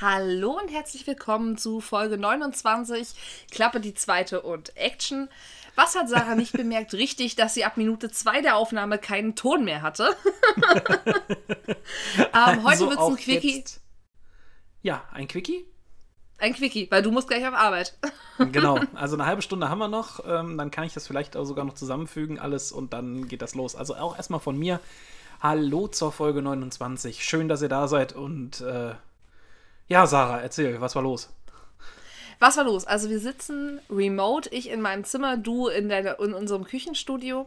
Hallo 0.00 0.58
und 0.58 0.68
herzlich 0.70 1.06
willkommen 1.06 1.58
zu 1.58 1.80
Folge 1.80 2.16
29, 2.16 3.08
Klappe 3.50 3.80
die 3.80 3.92
zweite 3.94 4.40
und 4.40 4.74
Action. 4.76 5.28
Was 5.74 5.94
hat 5.94 6.08
Sarah 6.08 6.34
nicht 6.34 6.52
bemerkt? 6.52 6.94
Richtig, 6.94 7.36
dass 7.36 7.54
sie 7.54 7.64
ab 7.64 7.76
Minute 7.76 8.10
2 8.10 8.40
der 8.40 8.56
Aufnahme 8.56 8.98
keinen 8.98 9.36
Ton 9.36 9.64
mehr 9.64 9.82
hatte. 9.82 10.08
ähm, 12.16 12.62
heute 12.62 12.66
Also 12.66 12.88
wird 12.90 12.98
es 13.00 13.06
ein 13.06 13.16
Quickie. 13.16 13.58
jetzt- 13.58 13.80
Ja, 14.82 15.04
ein 15.12 15.28
Quickie? 15.28 15.66
Ein 16.38 16.54
Quickie, 16.54 16.90
weil 16.90 17.02
du 17.02 17.10
musst 17.10 17.28
gleich 17.28 17.46
auf 17.46 17.54
Arbeit. 17.54 17.96
Genau, 18.52 18.80
also 18.94 19.16
eine 19.16 19.26
halbe 19.26 19.42
Stunde 19.42 19.68
haben 19.68 19.80
wir 19.80 19.88
noch. 19.88 20.24
Ähm, 20.26 20.56
dann 20.56 20.70
kann 20.70 20.84
ich 20.84 20.94
das 20.94 21.06
vielleicht 21.06 21.36
auch 21.36 21.44
sogar 21.44 21.66
noch 21.66 21.74
zusammenfügen, 21.74 22.38
alles, 22.38 22.72
und 22.72 22.94
dann 22.94 23.28
geht 23.28 23.42
das 23.42 23.54
los. 23.54 23.76
Also 23.76 23.96
auch 23.96 24.16
erstmal 24.16 24.40
von 24.40 24.58
mir. 24.58 24.80
Hallo 25.42 25.88
zur 25.88 26.10
Folge 26.10 26.40
29. 26.40 27.22
Schön, 27.22 27.48
dass 27.48 27.60
ihr 27.60 27.68
da 27.68 27.86
seid. 27.86 28.14
Und 28.14 28.62
äh, 28.62 28.94
ja, 29.90 30.06
Sarah, 30.06 30.40
erzähl, 30.40 30.80
was 30.80 30.94
war 30.94 31.02
los? 31.02 31.28
Was 32.38 32.56
war 32.56 32.64
los? 32.64 32.86
Also 32.86 33.10
wir 33.10 33.18
sitzen 33.18 33.80
remote, 33.90 34.48
ich 34.50 34.70
in 34.70 34.80
meinem 34.80 35.04
Zimmer, 35.04 35.36
du 35.36 35.66
in, 35.66 35.88
deiner, 35.88 36.18
in 36.20 36.32
unserem 36.32 36.64
Küchenstudio. 36.64 37.44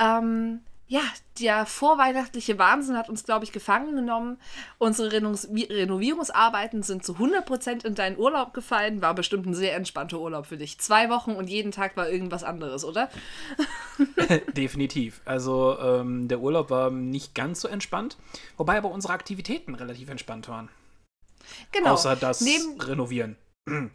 Ähm, 0.00 0.60
ja, 0.88 1.02
der 1.38 1.66
vorweihnachtliche 1.66 2.58
Wahnsinn 2.58 2.96
hat 2.96 3.08
uns, 3.08 3.22
glaube 3.22 3.44
ich, 3.44 3.52
gefangen 3.52 3.94
genommen. 3.94 4.38
Unsere 4.78 5.12
Reno 5.12 5.34
Renovierungsarbeiten 5.52 6.82
sind 6.82 7.04
zu 7.04 7.12
100% 7.12 7.86
in 7.86 7.94
deinen 7.94 8.18
Urlaub 8.18 8.54
gefallen. 8.54 9.00
War 9.00 9.14
bestimmt 9.14 9.46
ein 9.46 9.54
sehr 9.54 9.76
entspannter 9.76 10.18
Urlaub 10.18 10.46
für 10.46 10.56
dich. 10.56 10.78
Zwei 10.80 11.10
Wochen 11.10 11.32
und 11.32 11.48
jeden 11.48 11.70
Tag 11.70 11.96
war 11.96 12.08
irgendwas 12.08 12.42
anderes, 12.42 12.84
oder? 12.84 13.10
Definitiv. 14.56 15.20
Also 15.26 15.78
ähm, 15.78 16.26
der 16.26 16.40
Urlaub 16.40 16.70
war 16.70 16.90
nicht 16.90 17.36
ganz 17.36 17.60
so 17.60 17.68
entspannt, 17.68 18.16
wobei 18.56 18.78
aber 18.78 18.90
unsere 18.90 19.12
Aktivitäten 19.12 19.74
relativ 19.74 20.08
entspannt 20.08 20.48
waren. 20.48 20.70
Genau. 21.72 21.92
Außer 21.92 22.16
das 22.16 22.40
Neben, 22.40 22.80
Renovieren. 22.80 23.36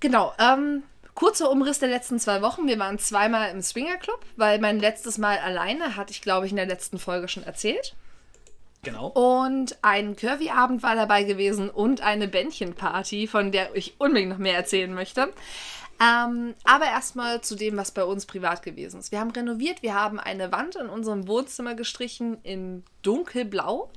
Genau, 0.00 0.32
ähm, 0.38 0.82
kurzer 1.14 1.50
Umriss 1.50 1.78
der 1.78 1.88
letzten 1.88 2.20
zwei 2.20 2.42
Wochen. 2.42 2.66
Wir 2.66 2.78
waren 2.78 2.98
zweimal 2.98 3.50
im 3.50 3.62
Swinger 3.62 3.96
Club, 3.96 4.20
weil 4.36 4.58
mein 4.60 4.78
letztes 4.78 5.18
Mal 5.18 5.38
alleine 5.38 5.96
hatte 5.96 6.12
ich, 6.12 6.20
glaube 6.20 6.46
ich, 6.46 6.52
in 6.52 6.56
der 6.56 6.66
letzten 6.66 6.98
Folge 6.98 7.28
schon 7.28 7.42
erzählt. 7.42 7.94
Genau. 8.82 9.08
Und 9.08 9.78
ein 9.82 10.14
Curvy-Abend 10.14 10.82
war 10.82 10.94
dabei 10.94 11.24
gewesen 11.24 11.70
und 11.70 12.02
eine 12.02 12.28
Bändchenparty, 12.28 13.26
von 13.26 13.50
der 13.50 13.74
ich 13.74 13.94
unbedingt 13.98 14.30
noch 14.30 14.38
mehr 14.38 14.54
erzählen 14.54 14.92
möchte. 14.92 15.32
Ähm, 15.98 16.54
aber 16.62 16.84
erstmal 16.84 17.40
zu 17.40 17.56
dem, 17.56 17.78
was 17.78 17.90
bei 17.90 18.04
uns 18.04 18.26
privat 18.26 18.62
gewesen 18.62 19.00
ist. 19.00 19.12
Wir 19.12 19.18
haben 19.18 19.30
renoviert, 19.30 19.82
wir 19.82 19.94
haben 19.94 20.20
eine 20.20 20.52
Wand 20.52 20.76
in 20.76 20.88
unserem 20.88 21.26
Wohnzimmer 21.26 21.74
gestrichen 21.74 22.38
in 22.42 22.84
dunkelblau, 23.02 23.90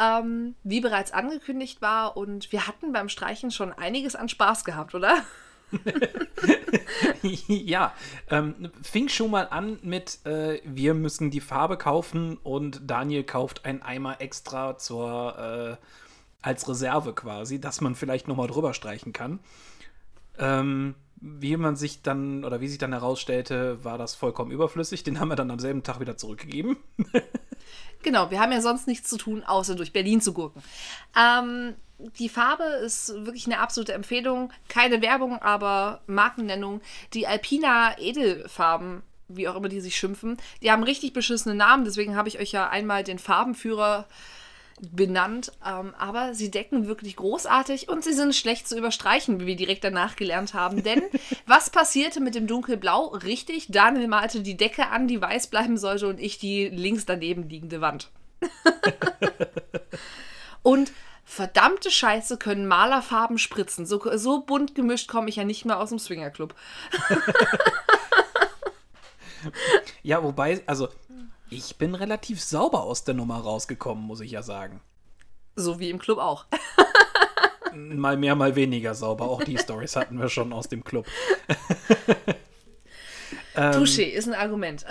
ähm, 0.00 0.54
wie 0.64 0.80
bereits 0.80 1.12
angekündigt 1.12 1.82
war. 1.82 2.16
Und 2.16 2.50
wir 2.50 2.66
hatten 2.66 2.92
beim 2.92 3.08
Streichen 3.08 3.50
schon 3.50 3.72
einiges 3.72 4.16
an 4.16 4.28
Spaß 4.28 4.64
gehabt, 4.64 4.94
oder? 4.94 5.22
ja, 7.22 7.92
ähm, 8.28 8.70
fing 8.82 9.08
schon 9.08 9.30
mal 9.30 9.46
an 9.48 9.78
mit, 9.82 10.24
äh, 10.26 10.60
wir 10.64 10.94
müssen 10.94 11.30
die 11.30 11.40
Farbe 11.40 11.76
kaufen 11.76 12.38
und 12.38 12.90
Daniel 12.90 13.22
kauft 13.22 13.64
einen 13.64 13.82
Eimer 13.82 14.20
extra 14.20 14.78
zur, 14.78 15.38
äh, 15.38 15.76
als 16.42 16.68
Reserve 16.68 17.12
quasi, 17.12 17.60
dass 17.60 17.80
man 17.80 17.94
vielleicht 17.94 18.26
nochmal 18.26 18.48
drüber 18.48 18.74
streichen 18.74 19.12
kann. 19.12 19.38
Ähm, 20.38 20.94
wie 21.20 21.56
man 21.56 21.76
sich 21.76 22.02
dann, 22.02 22.44
oder 22.44 22.60
wie 22.62 22.68
sich 22.68 22.78
dann 22.78 22.92
herausstellte, 22.92 23.84
war 23.84 23.98
das 23.98 24.14
vollkommen 24.14 24.50
überflüssig. 24.50 25.04
Den 25.04 25.20
haben 25.20 25.28
wir 25.28 25.36
dann 25.36 25.50
am 25.50 25.58
selben 25.58 25.82
Tag 25.82 26.00
wieder 26.00 26.16
zurückgegeben. 26.16 26.78
Genau, 28.02 28.30
wir 28.30 28.40
haben 28.40 28.52
ja 28.52 28.60
sonst 28.60 28.86
nichts 28.86 29.08
zu 29.08 29.18
tun, 29.18 29.44
außer 29.44 29.74
durch 29.74 29.92
Berlin 29.92 30.20
zu 30.20 30.32
gurken. 30.32 30.62
Ähm, 31.16 31.74
die 32.18 32.28
Farbe 32.28 32.64
ist 32.64 33.12
wirklich 33.26 33.46
eine 33.46 33.58
absolute 33.58 33.92
Empfehlung. 33.92 34.52
Keine 34.68 35.02
Werbung, 35.02 35.40
aber 35.42 36.00
Markennennung. 36.06 36.80
Die 37.12 37.26
Alpina 37.26 37.98
Edelfarben, 37.98 39.02
wie 39.28 39.48
auch 39.48 39.56
immer 39.56 39.68
die 39.68 39.80
sich 39.80 39.96
schimpfen, 39.96 40.38
die 40.62 40.70
haben 40.70 40.82
richtig 40.82 41.12
beschissene 41.12 41.54
Namen. 41.54 41.84
Deswegen 41.84 42.16
habe 42.16 42.28
ich 42.28 42.38
euch 42.38 42.52
ja 42.52 42.68
einmal 42.68 43.04
den 43.04 43.18
Farbenführer 43.18 44.06
benannt. 44.80 45.52
Ähm, 45.66 45.94
aber 45.98 46.34
sie 46.34 46.50
decken 46.50 46.86
wirklich 46.86 47.16
großartig 47.16 47.88
und 47.88 48.04
sie 48.04 48.12
sind 48.12 48.34
schlecht 48.34 48.68
zu 48.68 48.76
überstreichen, 48.76 49.40
wie 49.40 49.46
wir 49.46 49.56
direkt 49.56 49.84
danach 49.84 50.16
gelernt 50.16 50.54
haben. 50.54 50.82
Denn 50.82 51.02
was 51.46 51.70
passierte 51.70 52.20
mit 52.20 52.34
dem 52.34 52.46
Dunkelblau? 52.46 53.08
Richtig, 53.08 53.68
Daniel 53.70 54.08
malte 54.08 54.40
die 54.40 54.56
Decke 54.56 54.88
an, 54.88 55.08
die 55.08 55.20
weiß 55.20 55.48
bleiben 55.48 55.78
sollte 55.78 56.08
und 56.08 56.20
ich 56.20 56.38
die 56.38 56.68
links 56.68 57.06
daneben 57.06 57.48
liegende 57.48 57.80
Wand. 57.80 58.10
und 60.62 60.92
verdammte 61.24 61.90
Scheiße 61.90 62.38
können 62.38 62.66
Malerfarben 62.66 63.38
spritzen. 63.38 63.86
So, 63.86 64.00
so 64.16 64.40
bunt 64.40 64.74
gemischt 64.74 65.08
komme 65.08 65.28
ich 65.28 65.36
ja 65.36 65.44
nicht 65.44 65.64
mehr 65.64 65.78
aus 65.78 65.90
dem 65.90 65.98
Swingerclub. 65.98 66.54
Ja, 70.02 70.22
wobei, 70.22 70.62
also 70.66 70.88
ich 71.50 71.76
bin 71.76 71.94
relativ 71.94 72.40
sauber 72.40 72.84
aus 72.84 73.04
der 73.04 73.14
Nummer 73.14 73.38
rausgekommen, 73.38 74.04
muss 74.04 74.20
ich 74.20 74.30
ja 74.30 74.42
sagen. 74.42 74.80
So 75.56 75.78
wie 75.80 75.90
im 75.90 75.98
Club 75.98 76.18
auch. 76.18 76.46
Mal 77.74 78.16
mehr, 78.16 78.34
mal 78.34 78.56
weniger 78.56 78.96
sauber. 78.96 79.26
Auch 79.26 79.44
die 79.44 79.56
Stories 79.56 79.94
hatten 79.94 80.18
wir 80.18 80.28
schon 80.28 80.52
aus 80.52 80.66
dem 80.68 80.82
Club. 80.82 81.06
ähm, 83.54 83.72
Touché 83.72 84.02
ist 84.02 84.26
ein 84.26 84.34
Argument. 84.34 84.84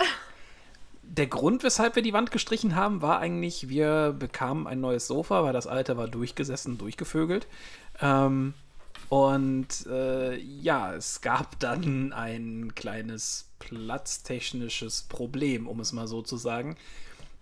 der 1.02 1.26
Grund, 1.26 1.62
weshalb 1.62 1.94
wir 1.94 2.02
die 2.02 2.14
Wand 2.14 2.30
gestrichen 2.30 2.76
haben, 2.76 3.02
war 3.02 3.18
eigentlich, 3.18 3.68
wir 3.68 4.16
bekamen 4.18 4.66
ein 4.66 4.80
neues 4.80 5.06
Sofa, 5.06 5.44
weil 5.44 5.52
das 5.52 5.66
alte 5.66 5.98
war 5.98 6.08
durchgesessen, 6.08 6.78
durchgevögelt. 6.78 7.46
Ähm, 8.00 8.54
und 9.10 9.86
äh, 9.88 10.36
ja, 10.38 10.94
es 10.94 11.20
gab 11.20 11.58
dann 11.58 12.12
ein 12.12 12.74
kleines 12.76 13.50
platztechnisches 13.58 15.02
Problem, 15.02 15.66
um 15.66 15.80
es 15.80 15.92
mal 15.92 16.06
so 16.06 16.22
zu 16.22 16.36
sagen. 16.36 16.76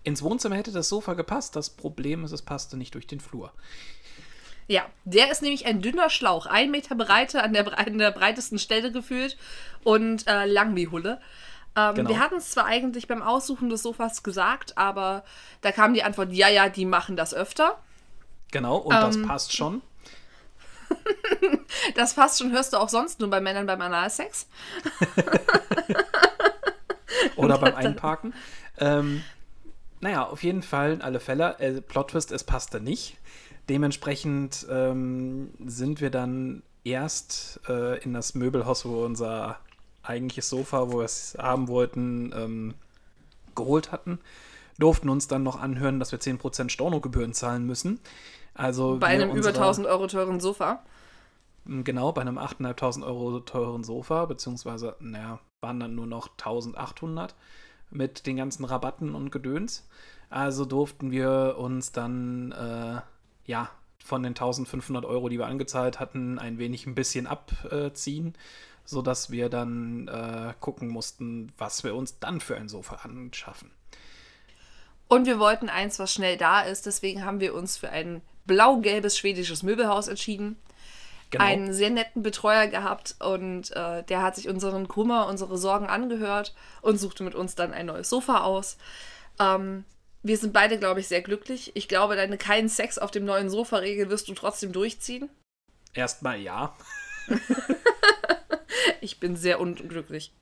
Ins 0.03 0.23
Wohnzimmer 0.23 0.56
hätte 0.56 0.73
das 0.73 0.89
Sofa 0.89 1.12
gepasst. 1.12 1.56
Das 1.56 1.69
Problem 1.69 2.25
ist, 2.25 2.33
es 2.33 2.41
passte 2.41 2.79
nicht 2.79 2.95
durch 2.95 3.06
den 3.06 3.21
Flur. 3.21 3.53
Ja, 4.67 4.87
der 5.05 5.31
ist 5.31 5.43
nämlich 5.43 5.67
ein 5.67 5.83
dünner 5.83 6.09
Schlauch, 6.09 6.47
ein 6.47 6.71
Meter 6.71 6.95
Breite 6.95 7.43
an 7.43 7.53
der, 7.53 7.79
an 7.87 7.99
der 7.99 8.12
breitesten 8.12 8.59
Stelle 8.59 8.91
gefühlt 8.91 9.37
und 9.85 10.27
äh, 10.27 10.47
lang 10.47 10.75
wie 10.75 10.89
Hulle. 10.89 11.21
Ähm, 11.77 11.95
Genau. 11.97 12.09
Wir 12.09 12.19
hatten 12.19 12.37
es 12.37 12.50
zwar 12.50 12.65
eigentlich 12.65 13.09
beim 13.09 13.23
Aussuchen 13.23 13.69
des 13.69 13.83
Sofas 13.83 14.23
gesagt, 14.23 14.79
aber 14.79 15.23
da 15.61 15.71
kam 15.73 15.93
die 15.93 16.03
Antwort, 16.03 16.33
ja, 16.33 16.49
ja, 16.49 16.71
die 16.71 16.87
machen 16.87 17.15
das 17.17 17.35
öfter. 17.35 17.79
Genau, 18.53 18.79
und 18.79 19.03
das 19.03 19.17
Ähm, 19.17 19.23
passt 19.27 19.55
schon. 19.55 19.83
Das 21.94 22.15
passt 22.15 22.38
schon, 22.38 22.53
hörst 22.53 22.72
du 22.72 22.76
auch 22.76 22.88
sonst 22.88 23.21
nur 23.21 23.31
bei 23.31 23.41
Männern 23.41 23.66
beim 23.66 23.81
Analsex. 23.81 24.47
Oder 27.37 27.59
beim 27.59 27.75
Einparken. 27.75 28.34
Ähm, 28.78 29.22
naja, 30.00 30.26
auf 30.26 30.43
jeden 30.43 30.62
Fall, 30.62 30.93
in 30.93 31.03
alle 31.03 31.21
Fälle, 31.21 31.59
äh, 31.59 31.81
Plot 31.81 32.10
Twist, 32.10 32.32
es 32.32 32.44
passte 32.44 32.81
nicht. 32.81 33.16
Dementsprechend 33.69 34.66
ähm, 34.71 35.50
sind 35.66 36.00
wir 36.00 36.10
dann 36.10 36.62
erst 36.84 37.60
äh, 37.69 38.03
in 38.03 38.15
das 38.15 38.34
Möbelhaus, 38.34 38.84
wo 38.84 38.97
wir 38.97 39.06
unser 39.06 39.59
eigentliches 40.03 40.49
Sofa, 40.49 40.91
wo 40.91 40.99
wir 40.99 41.05
es 41.05 41.37
haben 41.38 41.69
wollten, 41.69 42.32
ähm, 42.34 42.75
geholt 43.55 43.93
hatten. 43.93 44.20
Durften 44.78 45.09
uns 45.09 45.26
dann 45.26 45.43
noch 45.43 45.60
anhören, 45.60 45.99
dass 45.99 46.12
wir 46.12 46.20
10% 46.20 46.70
Stornogebühren 46.70 47.34
zahlen 47.34 47.66
müssen. 47.66 47.99
Also 48.59 48.99
Bei 48.99 49.07
einem 49.07 49.29
über 49.31 49.37
unserer- 49.37 49.55
1000 49.55 49.87
Euro 49.87 50.07
teuren 50.09 50.41
Sofa. 50.41 50.83
Genau, 51.65 52.13
bei 52.13 52.23
einem 52.23 52.39
8.500 52.39 53.05
Euro 53.05 53.41
teuren 53.41 53.85
Sofa, 53.85 54.25
beziehungsweise, 54.27 54.97
naja, 55.01 55.39
waren 55.61 55.79
dann 55.81 55.95
nur 55.95 56.07
noch 56.07 56.29
1.800 56.37 57.35
mit 57.91 58.27
den 58.27 58.37
ganzen 58.37 58.65
Rabatten 58.65 59.15
und 59.15 59.31
Gedöns. 59.31 59.87
Also 60.31 60.65
durften 60.65 61.11
wir 61.11 61.56
uns 61.59 61.93
dann, 61.93 62.53
äh, 62.53 63.00
ja, 63.47 63.71
von 64.05 64.23
den 64.23 64.35
1.500 64.35 65.05
Euro, 65.05 65.29
die 65.29 65.38
wir 65.38 65.47
angezahlt 65.47 66.00
hatten, 66.00 66.38
ein 66.38 66.59
wenig 66.59 66.87
ein 66.87 66.94
bisschen 66.94 67.27
abziehen, 67.27 68.35
sodass 68.85 69.31
wir 69.31 69.49
dann 69.49 70.09
äh, 70.09 70.55
gucken 70.61 70.88
mussten, 70.88 71.53
was 71.59 71.85
wir 71.85 71.94
uns 71.94 72.19
dann 72.19 72.41
für 72.41 72.56
ein 72.56 72.69
Sofa 72.69 72.97
anschaffen. 73.05 73.71
Und 75.09 75.27
wir 75.27 75.38
wollten 75.38 75.69
eins, 75.69 75.99
was 75.99 76.12
schnell 76.12 76.37
da 76.37 76.62
ist. 76.62 76.87
Deswegen 76.87 77.25
haben 77.25 77.41
wir 77.41 77.55
uns 77.55 77.77
für 77.77 77.91
ein 77.91 78.21
blau-gelbes 78.49 79.17
schwedisches 79.17 79.62
Möbelhaus 79.62 80.09
entschieden. 80.09 80.56
Genau. 81.31 81.45
einen 81.45 81.75
sehr 81.75 81.91
netten 81.91 82.23
Betreuer 82.23 82.69
gehabt 82.69 83.17
und 83.21 83.71
äh, 83.73 84.03
der 84.03 84.23
hat 84.23 84.35
sich 84.35 84.49
unseren 84.49 84.89
Kummer, 84.89 85.27
unsere 85.27 85.59
Sorgen 85.59 85.87
angehört 85.87 86.55
und 86.81 86.99
suchte 86.99 87.23
mit 87.23 87.35
uns 87.35 87.55
dann 87.55 87.75
ein 87.75 87.85
neues 87.85 88.09
Sofa 88.09 88.45
aus. 88.45 88.79
Ähm, 89.39 89.85
wir 90.23 90.39
sind 90.39 90.55
beide, 90.55 90.79
glaube 90.79 91.00
ich, 91.00 91.09
sehr 91.09 91.21
glücklich. 91.21 91.73
Ich 91.75 91.87
glaube, 91.87 92.17
deine 92.17 92.39
keinen 92.39 92.71
Sex 92.71 92.97
auf 92.97 93.11
dem 93.11 93.27
neuen 93.27 93.50
Sofa-Regel 93.50 94.09
wirst 94.09 94.29
du 94.29 94.33
trotzdem 94.33 94.73
durchziehen. 94.73 95.29
Erstmal 95.93 96.41
ja. 96.41 96.75
Ich 99.01 99.21
bin 99.21 99.37
sehr 99.37 99.61
unglücklich. 99.61 100.33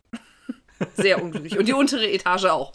Sehr 0.94 1.22
unglücklich. 1.22 1.58
Und 1.58 1.66
die 1.68 1.72
untere 1.72 2.08
Etage 2.10 2.44
auch. 2.46 2.72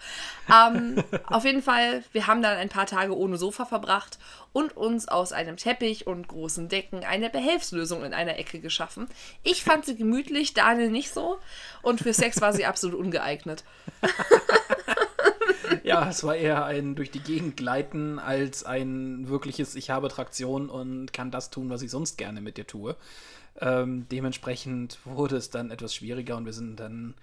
Ähm, 0.49 1.03
auf 1.27 1.45
jeden 1.45 1.61
Fall, 1.61 2.03
wir 2.11 2.27
haben 2.27 2.41
dann 2.41 2.57
ein 2.57 2.69
paar 2.69 2.85
Tage 2.85 3.15
ohne 3.15 3.37
Sofa 3.37 3.65
verbracht 3.65 4.17
und 4.53 4.75
uns 4.75 5.07
aus 5.07 5.33
einem 5.33 5.57
Teppich 5.57 6.07
und 6.07 6.27
großen 6.27 6.67
Decken 6.67 7.03
eine 7.03 7.29
Behelfslösung 7.29 8.03
in 8.03 8.13
einer 8.13 8.37
Ecke 8.37 8.59
geschaffen. 8.59 9.07
Ich 9.43 9.63
fand 9.63 9.85
sie 9.85 9.95
gemütlich, 9.95 10.53
Daniel 10.53 10.89
nicht 10.89 11.13
so. 11.13 11.37
Und 11.81 12.01
für 12.01 12.13
Sex 12.13 12.41
war 12.41 12.53
sie 12.53 12.65
absolut 12.65 12.99
ungeeignet. 12.99 13.63
Ja, 15.83 16.09
es 16.09 16.23
war 16.23 16.35
eher 16.35 16.65
ein 16.65 16.95
durch 16.95 17.11
die 17.11 17.19
Gegend 17.19 17.57
gleiten 17.57 18.19
als 18.19 18.63
ein 18.63 19.27
wirkliches 19.29 19.75
Ich 19.75 19.89
habe 19.89 20.09
Traktion 20.09 20.69
und 20.69 21.11
kann 21.13 21.31
das 21.31 21.49
tun, 21.49 21.69
was 21.69 21.81
ich 21.81 21.91
sonst 21.91 22.17
gerne 22.17 22.41
mit 22.41 22.57
dir 22.57 22.67
tue. 22.67 22.95
Ähm, 23.59 24.05
dementsprechend 24.11 24.99
wurde 25.05 25.37
es 25.37 25.49
dann 25.49 25.71
etwas 25.71 25.93
schwieriger 25.93 26.37
und 26.37 26.45
wir 26.45 26.53
sind 26.53 26.79
dann 26.79 27.15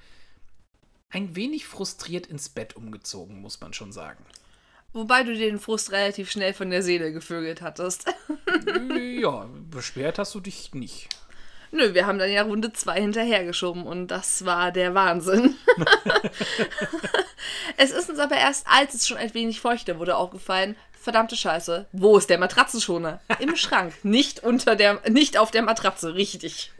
ein 1.10 1.36
wenig 1.36 1.66
frustriert 1.66 2.26
ins 2.26 2.48
Bett 2.48 2.76
umgezogen, 2.76 3.40
muss 3.40 3.60
man 3.60 3.72
schon 3.72 3.92
sagen. 3.92 4.24
Wobei 4.92 5.22
du 5.22 5.34
den 5.34 5.58
Frust 5.58 5.92
relativ 5.92 6.30
schnell 6.30 6.54
von 6.54 6.70
der 6.70 6.82
Seele 6.82 7.12
gevögelt 7.12 7.60
hattest. 7.60 8.06
ja, 9.20 9.48
beschwert 9.70 10.18
hast 10.18 10.34
du 10.34 10.40
dich 10.40 10.74
nicht. 10.74 11.08
Nö, 11.70 11.92
wir 11.92 12.06
haben 12.06 12.18
dann 12.18 12.30
ja 12.30 12.42
Runde 12.42 12.72
2 12.72 13.00
hinterhergeschoben 13.00 13.86
und 13.86 14.08
das 14.08 14.46
war 14.46 14.72
der 14.72 14.94
Wahnsinn. 14.94 15.54
es 17.76 17.90
ist 17.90 18.08
uns 18.08 18.18
aber 18.18 18.36
erst, 18.36 18.66
als 18.66 18.94
es 18.94 19.06
schon 19.06 19.18
ein 19.18 19.34
wenig 19.34 19.60
feuchter 19.60 19.98
wurde, 19.98 20.16
aufgefallen, 20.16 20.76
verdammte 20.98 21.36
Scheiße, 21.36 21.86
wo 21.92 22.16
ist 22.16 22.30
der 22.30 22.38
Matratzenschoner? 22.38 23.20
Im 23.38 23.54
Schrank, 23.56 23.92
nicht 24.02 24.42
unter 24.42 24.76
der, 24.76 25.02
nicht 25.10 25.36
auf 25.36 25.50
der 25.50 25.62
Matratze, 25.62 26.14
richtig. 26.14 26.72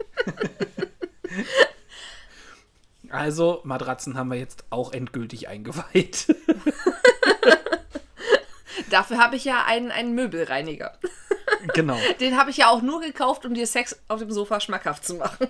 Also, 3.09 3.61
Matratzen 3.63 4.17
haben 4.17 4.31
wir 4.31 4.37
jetzt 4.37 4.63
auch 4.69 4.93
endgültig 4.93 5.47
eingeweiht. 5.47 6.27
Dafür 8.89 9.17
habe 9.17 9.35
ich 9.35 9.45
ja 9.45 9.63
einen, 9.65 9.91
einen 9.91 10.13
Möbelreiniger. 10.13 10.97
Genau. 11.73 11.97
Den 12.21 12.37
habe 12.37 12.51
ich 12.51 12.57
ja 12.57 12.69
auch 12.69 12.81
nur 12.81 13.01
gekauft, 13.01 13.45
um 13.45 13.53
dir 13.53 13.67
Sex 13.67 13.99
auf 14.07 14.19
dem 14.19 14.31
Sofa 14.31 14.61
schmackhaft 14.61 15.05
zu 15.05 15.15
machen. 15.15 15.47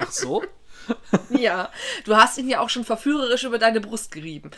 Ach 0.00 0.10
so? 0.10 0.42
Ja, 1.30 1.70
du 2.04 2.16
hast 2.16 2.36
ihn 2.38 2.48
ja 2.48 2.60
auch 2.60 2.68
schon 2.68 2.84
verführerisch 2.84 3.44
über 3.44 3.58
deine 3.58 3.80
Brust 3.80 4.10
gerieben. 4.10 4.50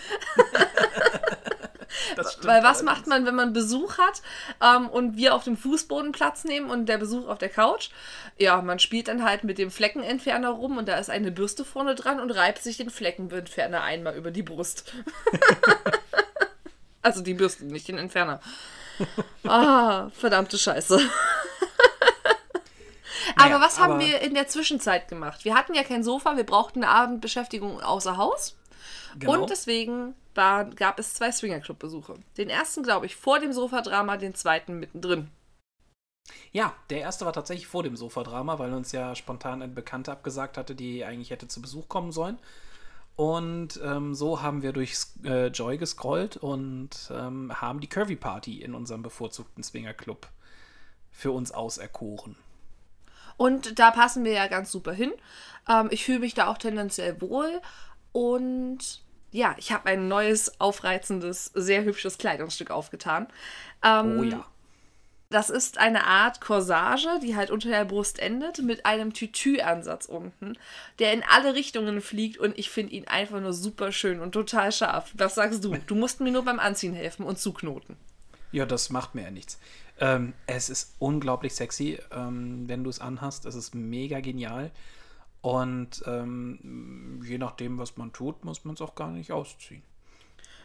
Weil 2.43 2.63
was 2.63 2.83
macht 2.83 3.07
man, 3.07 3.27
wenn 3.27 3.35
man 3.35 3.53
Besuch 3.53 3.99
hat 3.99 4.23
ähm, 4.63 4.89
und 4.89 5.17
wir 5.17 5.35
auf 5.35 5.45
dem 5.45 5.57
Fußboden 5.57 6.13
Platz 6.13 6.45
nehmen 6.45 6.71
und 6.71 6.87
der 6.87 6.99
Besuch 6.99 7.29
auf 7.29 7.39
der 7.39 7.49
Couch? 7.49 7.91
Ja, 8.39 8.61
man 8.63 8.79
spielt 8.79 9.09
dann 9.09 9.25
halt 9.25 9.45
mit 9.45 9.59
dem 9.59 9.71
Fleckenentferner 9.71 10.51
rum 10.51 10.79
und 10.79 10.89
da 10.89 10.97
ist 10.99 11.11
eine 11.11 11.31
Bürste 11.31 11.65
vorne 11.65 11.95
dran 11.95 12.21
und 12.21 12.31
reibt 12.31 12.63
sich 12.63 12.77
den 12.77 12.91
Fleckenentferner 12.91 13.83
einmal 13.83 14.17
über 14.17 14.31
die 14.31 14.43
Brust. 14.43 14.93
also 17.03 17.23
die 17.23 17.35
Bürste, 17.35 17.65
nicht 17.65 17.89
den 17.89 17.99
Entferner. 17.99 18.41
Ah, 19.47 20.09
verdammte 20.11 20.57
Scheiße. 20.59 20.99
aber 23.37 23.49
naja, 23.49 23.61
was 23.61 23.79
haben 23.79 23.93
aber 23.93 24.01
wir 24.05 24.21
in 24.23 24.35
der 24.35 24.49
Zwischenzeit 24.49 25.09
gemacht? 25.09 25.45
Wir 25.45 25.55
hatten 25.55 25.75
ja 25.75 25.85
kein 25.85 26.03
Sofa, 26.03 26.37
wir 26.37 26.45
brauchten 26.45 26.83
eine 26.83 26.91
Abendbeschäftigung 26.91 27.81
außer 27.81 28.17
Haus. 28.17 28.57
Genau. 29.19 29.35
Und 29.35 29.51
deswegen 29.51 30.15
war, 30.37 30.67
gab 30.67 30.99
es 30.99 31.15
zwei 31.15 31.33
Swingerclub-Besuche. 31.33 32.15
Den 32.37 32.51
ersten, 32.51 32.83
glaube 32.83 33.07
ich, 33.07 33.17
vor 33.17 33.39
dem 33.39 33.53
Sofadrama, 33.53 34.17
den 34.17 34.35
zweiten 34.35 34.79
mittendrin. 34.79 35.31
Ja, 36.53 36.75
der 36.91 37.01
erste 37.01 37.25
war 37.25 37.33
tatsächlich 37.33 37.67
vor 37.67 37.83
dem 37.83 37.97
Sofadrama, 37.97 38.59
weil 38.59 38.73
uns 38.73 38.93
ja 38.93 39.15
spontan 39.15 39.63
eine 39.63 39.73
Bekannte 39.73 40.13
abgesagt 40.13 40.57
hatte, 40.57 40.75
die 40.75 41.05
eigentlich 41.05 41.31
hätte 41.31 41.49
zu 41.49 41.63
Besuch 41.63 41.89
kommen 41.89 42.13
sollen. 42.13 42.39
Und 43.15 43.81
ähm, 43.83 44.15
so 44.15 44.43
haben 44.43 44.63
wir 44.63 44.73
durch 44.73 44.95
äh, 45.25 45.47
Joy 45.47 45.79
gescrollt 45.79 46.37
und 46.37 46.91
ähm, 47.11 47.51
haben 47.61 47.81
die 47.81 47.89
Curvy 47.89 48.17
Party 48.17 48.61
in 48.61 48.75
unserem 48.75 49.03
bevorzugten 49.03 49.63
Swingerclub 49.63 50.29
für 51.13 51.31
uns 51.31 51.51
auserkoren. 51.53 52.37
Und 53.39 53.79
da 53.79 53.91
passen 53.91 54.25
wir 54.25 54.33
ja 54.33 54.49
ganz 54.49 54.71
super 54.71 54.93
hin. 54.93 55.13
Ähm, 55.69 55.89
ich 55.91 56.05
fühle 56.05 56.21
mich 56.21 56.35
da 56.35 56.49
auch 56.49 56.59
tendenziell 56.59 57.21
wohl. 57.23 57.61
Und 58.13 59.03
ja, 59.31 59.55
ich 59.59 59.73
habe 59.73 59.87
ein 59.87 60.09
neues, 60.09 60.61
aufreizendes, 60.61 61.51
sehr 61.55 61.85
hübsches 61.85 62.19
Kleidungsstück 62.19 62.71
aufgetan. 62.71 63.27
Ähm, 63.83 64.19
oh 64.19 64.23
ja. 64.23 64.47
Das 65.29 65.51
ist 65.51 65.79
eine 65.79 66.05
Art 66.07 66.41
Corsage, 66.41 67.09
die 67.21 67.35
halt 67.35 67.51
unter 67.51 67.69
der 67.69 67.85
Brust 67.85 68.21
endet, 68.21 68.63
mit 68.63 68.87
einem 68.87 69.13
Tütü-Ansatz 69.13 70.07
unten, 70.07 70.57
der 71.01 71.13
in 71.13 71.25
alle 71.25 71.55
Richtungen 71.55 72.01
fliegt 72.01 72.39
und 72.39 72.57
ich 72.57 72.71
finde 72.71 72.93
ihn 72.93 73.09
einfach 73.09 73.41
nur 73.41 73.53
super 73.53 73.91
schön 73.91 74.21
und 74.21 74.33
total 74.33 74.71
scharf. 74.71 75.13
Was 75.15 75.35
sagst 75.35 75.65
du? 75.65 75.77
Du 75.87 75.97
musst 75.97 76.21
mir 76.21 76.31
nur 76.31 76.45
beim 76.45 76.61
Anziehen 76.61 76.95
helfen 76.95 77.27
und 77.27 77.41
zuknoten. 77.41 77.97
Ja, 78.53 78.67
das 78.67 78.91
macht 78.91 79.17
mir 79.17 79.23
ja 79.23 79.31
nichts. 79.33 79.59
Ähm, 79.99 80.33
es 80.47 80.71
ist 80.71 80.95
unglaublich 81.01 81.55
sexy, 81.55 81.99
ähm, 82.13 82.69
wenn 82.69 82.85
du 82.85 82.91
es 82.91 83.01
anhast. 83.01 83.47
Es 83.47 83.57
ist 83.57 83.75
mega 83.75 84.21
genial. 84.21 84.71
Und 85.47 86.03
ähm, 86.07 87.23
je 87.25 87.39
nachdem, 87.39 87.79
was 87.79 87.97
man 87.97 88.13
tut, 88.13 88.45
muss 88.45 88.65
man 88.65 88.75
es 88.75 88.81
auch 88.81 88.97
gar 88.97 89.13
nicht 89.13 89.31
ausziehen. 89.31 89.85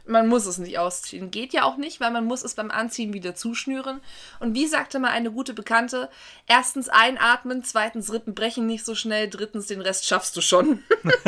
Man 0.07 0.27
muss 0.27 0.47
es 0.47 0.57
nicht 0.57 0.79
ausziehen. 0.79 1.29
Geht 1.29 1.53
ja 1.53 1.65
auch 1.65 1.77
nicht, 1.77 2.01
weil 2.01 2.09
man 2.09 2.25
muss 2.25 2.43
es 2.43 2.55
beim 2.55 2.71
Anziehen 2.71 3.13
wieder 3.13 3.35
zuschnüren. 3.35 4.01
Und 4.39 4.55
wie 4.55 4.65
sagte 4.65 4.97
mal 4.97 5.11
eine 5.11 5.31
gute 5.31 5.53
Bekannte, 5.53 6.09
erstens 6.47 6.89
einatmen, 6.89 7.63
zweitens 7.63 8.11
Rippen 8.11 8.33
brechen 8.33 8.65
nicht 8.65 8.83
so 8.83 8.95
schnell, 8.95 9.29
drittens 9.29 9.67
den 9.67 9.81
Rest 9.81 10.07
schaffst 10.07 10.35
du 10.35 10.41
schon. 10.41 10.81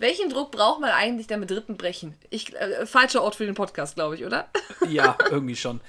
Welchen 0.00 0.28
Druck 0.28 0.50
braucht 0.50 0.80
man 0.80 0.90
eigentlich, 0.90 1.28
damit 1.28 1.52
Rippen 1.52 1.76
brechen? 1.76 2.16
Ich, 2.30 2.52
äh, 2.56 2.84
falscher 2.84 3.22
Ort 3.22 3.36
für 3.36 3.46
den 3.46 3.54
Podcast, 3.54 3.94
glaube 3.94 4.16
ich, 4.16 4.24
oder? 4.24 4.48
ja, 4.88 5.16
irgendwie 5.30 5.54
schon. 5.54 5.80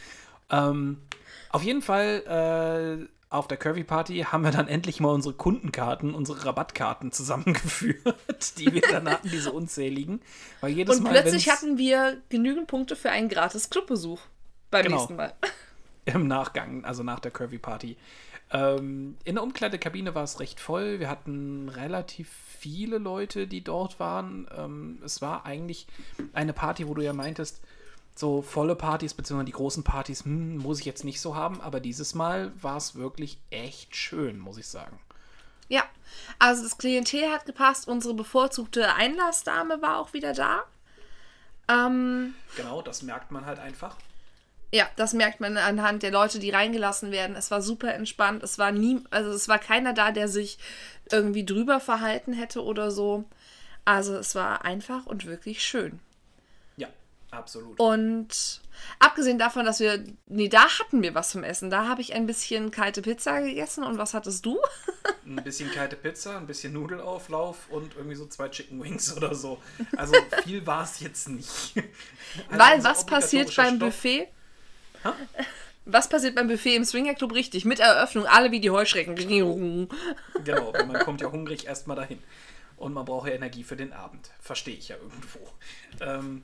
Ähm, 0.51 1.01
auf 1.49 1.63
jeden 1.63 1.81
Fall 1.81 3.07
äh, 3.07 3.14
auf 3.29 3.47
der 3.47 3.57
Curvy 3.57 3.83
Party 3.83 4.19
haben 4.19 4.43
wir 4.43 4.51
dann 4.51 4.67
endlich 4.67 4.99
mal 4.99 5.09
unsere 5.09 5.33
Kundenkarten, 5.33 6.13
unsere 6.13 6.45
Rabattkarten 6.45 7.11
zusammengeführt, 7.11 8.15
die 8.57 8.73
wir 8.73 8.81
dann 8.81 9.09
hatten, 9.09 9.29
diese 9.29 9.51
unzähligen. 9.51 10.21
Weil 10.61 10.71
jedes 10.71 10.97
Und 10.97 11.03
mal, 11.03 11.11
plötzlich 11.11 11.49
hatten 11.49 11.77
wir 11.77 12.21
genügend 12.29 12.67
Punkte 12.67 12.95
für 12.95 13.09
einen 13.09 13.29
gratis 13.29 13.69
Clubbesuch 13.69 14.21
beim 14.71 14.83
genau. 14.83 14.97
nächsten 14.97 15.15
Mal. 15.15 15.33
Im 16.05 16.27
Nachgang, 16.27 16.85
also 16.85 17.03
nach 17.03 17.19
der 17.19 17.31
Curvy 17.31 17.57
Party. 17.57 17.97
Ähm, 18.51 19.17
in 19.23 19.35
der 19.35 19.43
Umkleidekabine 19.43 20.13
war 20.13 20.23
es 20.23 20.39
recht 20.39 20.59
voll. 20.59 20.99
Wir 20.99 21.09
hatten 21.09 21.67
relativ 21.69 22.29
viele 22.59 22.99
Leute, 22.99 23.47
die 23.47 23.63
dort 23.63 23.99
waren. 23.99 24.47
Ähm, 24.55 24.99
es 25.03 25.21
war 25.21 25.45
eigentlich 25.45 25.87
eine 26.33 26.53
Party, 26.53 26.87
wo 26.87 26.93
du 26.93 27.01
ja 27.01 27.13
meintest, 27.13 27.61
so 28.15 28.41
volle 28.41 28.75
Partys, 28.75 29.13
beziehungsweise 29.13 29.45
die 29.45 29.51
großen 29.51 29.83
Partys, 29.83 30.23
hm, 30.23 30.57
muss 30.57 30.79
ich 30.79 30.85
jetzt 30.85 31.03
nicht 31.03 31.19
so 31.19 31.35
haben, 31.35 31.61
aber 31.61 31.79
dieses 31.79 32.15
Mal 32.15 32.51
war 32.61 32.77
es 32.77 32.95
wirklich 32.95 33.37
echt 33.49 33.95
schön, 33.95 34.39
muss 34.39 34.57
ich 34.57 34.67
sagen. 34.67 34.99
Ja, 35.67 35.83
also 36.39 36.63
das 36.63 36.77
Klientel 36.77 37.29
hat 37.29 37.45
gepasst, 37.45 37.87
unsere 37.87 38.13
bevorzugte 38.13 38.93
Einlassdame 38.93 39.81
war 39.81 39.97
auch 39.97 40.13
wieder 40.13 40.33
da. 40.33 40.63
Ähm, 41.67 42.35
genau, 42.55 42.81
das 42.81 43.01
merkt 43.01 43.31
man 43.31 43.45
halt 43.45 43.59
einfach. 43.59 43.97
Ja, 44.71 44.87
das 44.95 45.13
merkt 45.13 45.39
man 45.39 45.57
anhand 45.57 46.03
der 46.03 46.11
Leute, 46.11 46.39
die 46.39 46.49
reingelassen 46.49 47.11
werden. 47.11 47.35
Es 47.35 47.49
war 47.49 47.61
super 47.61 47.93
entspannt. 47.93 48.43
Es 48.43 48.59
war 48.59 48.71
nie, 48.71 49.01
also 49.09 49.31
es 49.31 49.47
war 49.47 49.57
keiner 49.57 49.93
da, 49.93 50.11
der 50.11 50.27
sich 50.27 50.57
irgendwie 51.11 51.45
drüber 51.45 51.79
verhalten 51.79 52.33
hätte 52.33 52.63
oder 52.63 52.91
so. 52.91 53.25
Also 53.85 54.15
es 54.17 54.35
war 54.35 54.65
einfach 54.65 55.05
und 55.05 55.25
wirklich 55.25 55.63
schön. 55.63 55.99
Absolut. 57.35 57.79
Und 57.79 58.61
abgesehen 58.99 59.37
davon, 59.37 59.65
dass 59.65 59.79
wir, 59.79 60.03
nee, 60.27 60.47
da 60.47 60.67
hatten 60.79 61.01
wir 61.01 61.13
was 61.15 61.29
zum 61.29 61.43
Essen. 61.43 61.69
Da 61.69 61.87
habe 61.87 62.01
ich 62.01 62.13
ein 62.13 62.25
bisschen 62.25 62.71
kalte 62.71 63.01
Pizza 63.01 63.41
gegessen. 63.41 63.83
Und 63.83 63.97
was 63.97 64.13
hattest 64.13 64.45
du? 64.45 64.59
ein 65.25 65.43
bisschen 65.43 65.71
kalte 65.71 65.95
Pizza, 65.95 66.37
ein 66.37 66.47
bisschen 66.47 66.73
Nudelauflauf 66.73 67.69
und 67.69 67.95
irgendwie 67.95 68.15
so 68.15 68.27
zwei 68.27 68.49
Chicken 68.49 68.81
Wings 68.81 69.15
oder 69.15 69.35
so. 69.35 69.61
Also 69.97 70.15
viel 70.43 70.65
war 70.65 70.83
es 70.83 70.99
jetzt 70.99 71.29
nicht. 71.29 71.73
Also 72.49 72.59
Weil 72.59 72.83
was 72.83 73.05
passiert 73.05 73.55
beim 73.55 73.77
Stoff. 73.77 73.89
Buffet? 73.89 74.27
Ha? 75.03 75.15
Was 75.85 76.09
passiert 76.09 76.35
beim 76.35 76.47
Buffet 76.47 76.75
im 76.75 76.83
Swinger 76.83 77.13
Club 77.13 77.33
richtig? 77.33 77.63
Mit 77.63 77.79
Eröffnung, 77.79 78.25
alle 78.25 78.51
wie 78.51 78.59
die 78.59 78.71
Heuschrecken. 78.71 79.15
genau, 80.43 80.71
man 80.71 80.99
kommt 80.99 81.21
ja 81.21 81.31
hungrig 81.31 81.67
erstmal 81.67 81.95
dahin. 81.95 82.19
Und 82.77 82.93
man 82.93 83.05
braucht 83.05 83.29
ja 83.29 83.35
Energie 83.35 83.63
für 83.63 83.75
den 83.75 83.93
Abend. 83.93 84.31
Verstehe 84.39 84.75
ich 84.75 84.89
ja 84.89 84.97
irgendwo. 84.97 85.39
Ähm, 86.01 86.43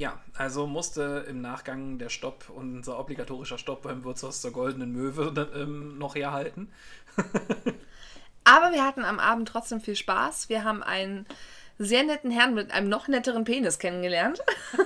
ja, 0.00 0.18
also 0.34 0.66
musste 0.66 1.26
im 1.28 1.42
Nachgang 1.42 1.98
der 1.98 2.08
Stopp, 2.08 2.48
unser 2.48 2.98
obligatorischer 2.98 3.58
Stopp 3.58 3.82
beim 3.82 4.02
Wirtshaus 4.02 4.40
zur 4.40 4.50
Goldenen 4.50 4.92
Möwe 4.92 5.50
ähm, 5.54 5.98
noch 5.98 6.14
herhalten. 6.14 6.72
Aber 8.44 8.72
wir 8.72 8.82
hatten 8.82 9.04
am 9.04 9.20
Abend 9.20 9.46
trotzdem 9.46 9.82
viel 9.82 9.96
Spaß. 9.96 10.48
Wir 10.48 10.64
haben 10.64 10.82
einen 10.82 11.26
sehr 11.78 12.02
netten 12.02 12.30
Herrn 12.30 12.54
mit 12.54 12.70
einem 12.70 12.88
noch 12.88 13.08
netteren 13.08 13.44
Penis 13.44 13.78
kennengelernt. 13.78 14.40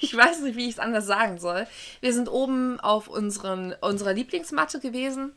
ich 0.00 0.14
weiß 0.14 0.42
nicht, 0.42 0.56
wie 0.56 0.66
ich 0.68 0.74
es 0.74 0.78
anders 0.78 1.06
sagen 1.06 1.38
soll. 1.38 1.66
Wir 2.02 2.12
sind 2.12 2.28
oben 2.28 2.78
auf 2.80 3.08
unseren, 3.08 3.74
unserer 3.80 4.12
Lieblingsmatte 4.12 4.78
gewesen. 4.78 5.32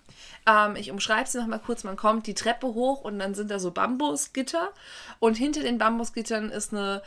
Ähm, 0.46 0.76
ich 0.76 0.92
umschreibe 0.92 1.30
sie 1.30 1.40
nochmal 1.40 1.62
kurz. 1.66 1.86
Man 1.86 1.96
kommt 1.96 2.28
die 2.28 2.34
Treppe 2.34 2.68
hoch 2.68 3.06
und 3.06 3.20
dann 3.20 3.36
sind 3.36 3.52
da 3.52 3.60
so 3.60 3.72
Bambusgitter. 3.72 4.74
Und 5.20 5.36
hinter 5.36 5.62
den 5.62 5.78
Bambusgittern 5.78 6.52
ist 6.52 6.74
eine, 6.74 7.02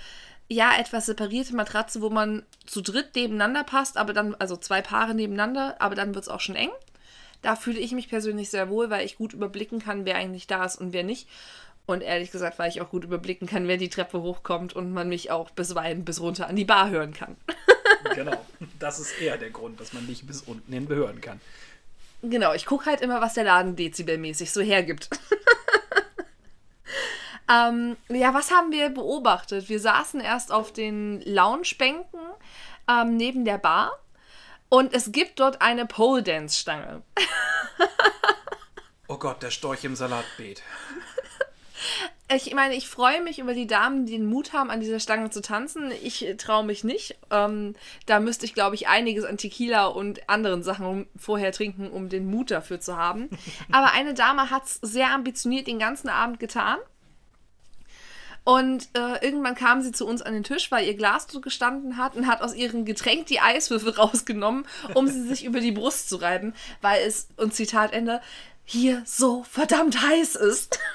ja, 0.50 0.76
etwas 0.76 1.06
separierte 1.06 1.54
Matratze, 1.54 2.02
wo 2.02 2.10
man 2.10 2.42
zu 2.66 2.80
dritt 2.80 3.14
nebeneinander 3.14 3.62
passt, 3.62 3.96
aber 3.96 4.12
dann, 4.12 4.34
also 4.34 4.56
zwei 4.56 4.82
Paare 4.82 5.14
nebeneinander, 5.14 5.76
aber 5.78 5.94
dann 5.94 6.12
wird 6.14 6.24
es 6.24 6.28
auch 6.28 6.40
schon 6.40 6.56
eng. 6.56 6.70
Da 7.40 7.54
fühle 7.54 7.78
ich 7.78 7.92
mich 7.92 8.08
persönlich 8.08 8.50
sehr 8.50 8.68
wohl, 8.68 8.90
weil 8.90 9.06
ich 9.06 9.16
gut 9.16 9.32
überblicken 9.32 9.78
kann, 9.78 10.04
wer 10.04 10.16
eigentlich 10.16 10.48
da 10.48 10.64
ist 10.64 10.76
und 10.76 10.92
wer 10.92 11.04
nicht. 11.04 11.28
Und 11.86 12.02
ehrlich 12.02 12.32
gesagt, 12.32 12.58
weil 12.58 12.68
ich 12.68 12.80
auch 12.80 12.90
gut 12.90 13.04
überblicken 13.04 13.46
kann, 13.46 13.68
wer 13.68 13.76
die 13.76 13.88
Treppe 13.88 14.22
hochkommt 14.22 14.74
und 14.74 14.92
man 14.92 15.08
mich 15.08 15.30
auch 15.30 15.50
bisweilen 15.50 16.04
bis 16.04 16.20
runter 16.20 16.48
an 16.48 16.56
die 16.56 16.64
Bar 16.64 16.90
hören 16.90 17.14
kann. 17.14 17.36
genau. 18.16 18.44
Das 18.80 18.98
ist 18.98 19.20
eher 19.20 19.38
der 19.38 19.50
Grund, 19.50 19.80
dass 19.80 19.92
man 19.92 20.06
dich 20.08 20.26
bis 20.26 20.42
unten 20.42 20.72
hin 20.72 20.86
behören 20.86 21.20
kann. 21.20 21.40
Genau, 22.22 22.52
ich 22.54 22.66
gucke 22.66 22.86
halt 22.86 23.00
immer, 23.00 23.20
was 23.20 23.34
der 23.34 23.44
Laden 23.44 23.76
dezibelmäßig 23.76 24.50
so 24.50 24.60
hergibt. 24.60 25.10
ähm, 27.50 27.96
ja, 28.08 28.32
was 28.34 28.50
haben 28.50 28.72
wir 28.72 28.90
beobachtet? 28.90 29.68
Wir 29.68 29.80
saßen 29.80 30.20
erst 30.20 30.52
auf 30.52 30.72
den 30.72 31.20
Loungebänken 31.22 32.20
ähm, 32.88 33.16
neben 33.16 33.44
der 33.44 33.58
Bar 33.58 33.98
und 34.68 34.94
es 34.94 35.10
gibt 35.12 35.40
dort 35.40 35.60
eine 35.60 35.84
Pole 35.84 36.22
Dance 36.22 36.58
Stange. 36.58 37.02
oh 39.08 39.18
Gott, 39.18 39.42
der 39.42 39.50
Storch 39.50 39.84
im 39.84 39.96
Salatbeet. 39.96 40.62
Ich 42.32 42.54
meine, 42.54 42.76
ich 42.76 42.88
freue 42.88 43.22
mich 43.22 43.40
über 43.40 43.54
die 43.54 43.66
Damen, 43.66 44.06
die 44.06 44.12
den 44.12 44.26
Mut 44.26 44.52
haben, 44.52 44.70
an 44.70 44.78
dieser 44.78 45.00
Stange 45.00 45.30
zu 45.30 45.42
tanzen. 45.42 45.90
Ich 46.04 46.24
traue 46.38 46.64
mich 46.64 46.84
nicht. 46.84 47.18
Ähm, 47.32 47.74
da 48.06 48.20
müsste 48.20 48.46
ich, 48.46 48.54
glaube 48.54 48.76
ich, 48.76 48.86
einiges 48.86 49.24
an 49.24 49.36
Tequila 49.36 49.86
und 49.86 50.28
anderen 50.28 50.62
Sachen 50.62 51.08
vorher 51.16 51.50
trinken, 51.50 51.90
um 51.90 52.08
den 52.08 52.30
Mut 52.30 52.52
dafür 52.52 52.78
zu 52.78 52.96
haben. 52.96 53.28
Aber 53.72 53.92
eine 53.92 54.14
Dame 54.14 54.50
hat 54.50 54.66
es 54.66 54.74
sehr 54.80 55.10
ambitioniert 55.10 55.66
den 55.66 55.80
ganzen 55.80 56.08
Abend 56.08 56.38
getan. 56.38 56.78
Und 58.44 58.88
äh, 58.94 59.24
irgendwann 59.24 59.54
kam 59.54 59.82
sie 59.82 59.92
zu 59.92 60.06
uns 60.06 60.22
an 60.22 60.32
den 60.32 60.44
Tisch, 60.44 60.70
weil 60.70 60.86
ihr 60.86 60.94
Glas 60.94 61.26
so 61.30 61.40
gestanden 61.40 61.96
hat 61.96 62.16
und 62.16 62.26
hat 62.26 62.40
aus 62.40 62.54
ihrem 62.54 62.84
Getränk 62.84 63.26
die 63.26 63.40
Eiswürfel 63.40 63.90
rausgenommen, 63.98 64.66
um 64.94 65.06
sie 65.06 65.26
sich 65.28 65.44
über 65.44 65.60
die 65.60 65.72
Brust 65.72 66.08
zu 66.08 66.16
reiben, 66.16 66.54
weil 66.80 67.02
es, 67.06 67.28
und 67.36 67.54
Zitat 67.54 67.92
Ende, 67.92 68.20
hier 68.64 69.02
so 69.04 69.42
verdammt 69.44 70.00
heiß 70.00 70.36
ist. 70.36 70.78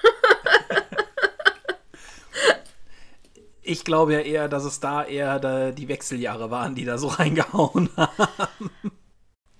Ich 3.68 3.84
glaube 3.84 4.14
ja 4.14 4.20
eher, 4.20 4.48
dass 4.48 4.64
es 4.64 4.80
da 4.80 5.04
eher 5.04 5.40
da 5.40 5.72
die 5.72 5.88
Wechseljahre 5.88 6.52
waren, 6.52 6.76
die 6.76 6.86
da 6.86 7.00
so 7.00 7.08
reingehauen 7.08 7.90
haben. 7.98 8.72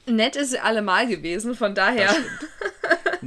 Nett 0.06 0.36
ist 0.36 0.52
sie 0.52 0.60
allemal 0.60 1.08
gewesen, 1.08 1.56
von 1.56 1.74
daher. 1.74 2.14